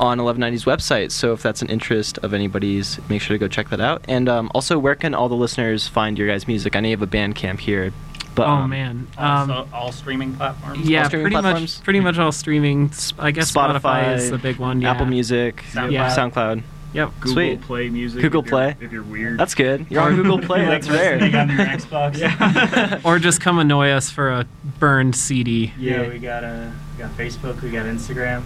on 0.01 0.17
1190's 0.17 0.65
website. 0.65 1.11
So 1.11 1.31
if 1.33 1.41
that's 1.43 1.61
an 1.61 1.69
interest 1.69 2.17
of 2.23 2.33
anybody's, 2.33 2.99
make 3.07 3.21
sure 3.21 3.35
to 3.35 3.39
go 3.39 3.47
check 3.47 3.69
that 3.69 3.79
out. 3.79 4.03
And 4.07 4.27
um, 4.27 4.51
also, 4.55 4.77
where 4.79 4.95
can 4.95 5.13
all 5.13 5.29
the 5.29 5.35
listeners 5.35 5.87
find 5.87 6.17
your 6.17 6.27
guys' 6.27 6.47
music? 6.47 6.75
I 6.75 6.79
know 6.81 6.89
you 6.89 6.95
have 6.95 7.01
a 7.03 7.07
band 7.07 7.35
camp 7.35 7.59
here, 7.59 7.93
but 8.35 8.47
oh 8.47 8.51
um, 8.51 8.69
man. 8.71 9.07
Um, 9.17 9.67
all 9.71 9.91
streaming 9.91 10.35
platforms. 10.35 10.89
yeah, 10.89 11.07
streaming 11.07 11.25
pretty 11.25 11.35
platforms? 11.41 11.77
much. 11.77 11.83
Pretty 11.83 11.99
much 11.99 12.17
all 12.17 12.31
streaming. 12.31 12.87
S- 12.89 13.13
I 13.19 13.31
guess 13.31 13.51
Spotify, 13.51 13.79
Spotify, 13.81 14.15
is 14.15 14.31
the 14.31 14.37
big 14.39 14.57
one. 14.57 14.81
Yeah. 14.81 14.91
Apple 14.91 15.05
Music, 15.05 15.63
SoundCloud. 15.71 15.91
Yeah. 15.91 16.15
SoundCloud. 16.15 16.63
Yep. 16.93 17.11
Google 17.21 17.33
Sweet. 17.33 17.61
Play 17.61 17.89
Music. 17.89 18.21
Google 18.21 18.41
if 18.41 18.47
you're- 18.49 18.73
Play. 18.73 18.85
If 18.85 18.91
you're 18.91 19.03
weird. 19.03 19.39
That's 19.39 19.55
good. 19.55 19.85
You're 19.89 20.01
on 20.01 20.15
Google 20.17 20.39
Play. 20.39 20.65
That's 20.65 20.87
listening 20.89 21.31
rare. 21.31 21.41
on 21.41 21.49
your 21.49 21.65
Xbox. 21.65 22.17
Yeah. 22.17 22.99
or 23.05 23.17
just 23.19 23.39
come 23.39 23.59
annoy 23.59 23.91
us 23.91 24.09
for 24.09 24.29
a 24.29 24.45
burned 24.79 25.15
CD. 25.15 25.71
Yeah, 25.77 26.01
Yeah. 26.01 26.09
we 26.09 26.19
got 26.19 26.43
uh, 26.43 26.69
we 26.97 27.03
got 27.03 27.11
Facebook, 27.17 27.61
we 27.61 27.69
got 27.71 27.85
Instagram. 27.85 28.43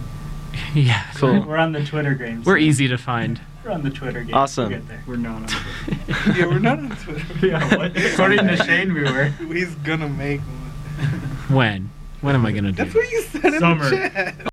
Yeah. 0.74 1.04
Cool. 1.16 1.40
We're 1.42 1.56
on 1.56 1.72
the 1.72 1.84
Twitter 1.84 2.14
games. 2.14 2.44
We're 2.46 2.58
so- 2.58 2.64
easy 2.64 2.88
to 2.88 2.98
find. 2.98 3.40
We're 3.64 3.72
on 3.72 3.82
the 3.82 3.90
Twitter 3.90 4.20
games. 4.20 4.34
Awesome. 4.34 4.68
We'll 4.70 4.78
get 4.78 4.88
there. 4.88 5.02
We're 5.06 5.16
not 5.16 5.42
on 5.42 5.46
Twitter. 5.48 6.32
yeah, 6.38 6.46
we're 6.46 6.58
not 6.60 6.78
on 6.78 6.90
Twitter. 6.96 7.46
Yeah, 7.46 7.76
what? 7.76 7.96
According 8.12 8.46
to 8.46 8.56
Shane, 8.58 8.94
we 8.94 9.02
were. 9.02 9.24
He's 9.52 9.74
gonna 9.76 10.08
make 10.08 10.40
one. 10.40 11.10
When? 11.56 11.90
When 12.20 12.34
am 12.34 12.46
I 12.46 12.52
gonna 12.52 12.70
do? 12.72 12.84
That's 12.84 12.94
what 12.94 13.10
you 13.10 13.22
said 13.22 13.44
in 13.44 13.60
the 13.60 13.90
chat. 13.90 14.52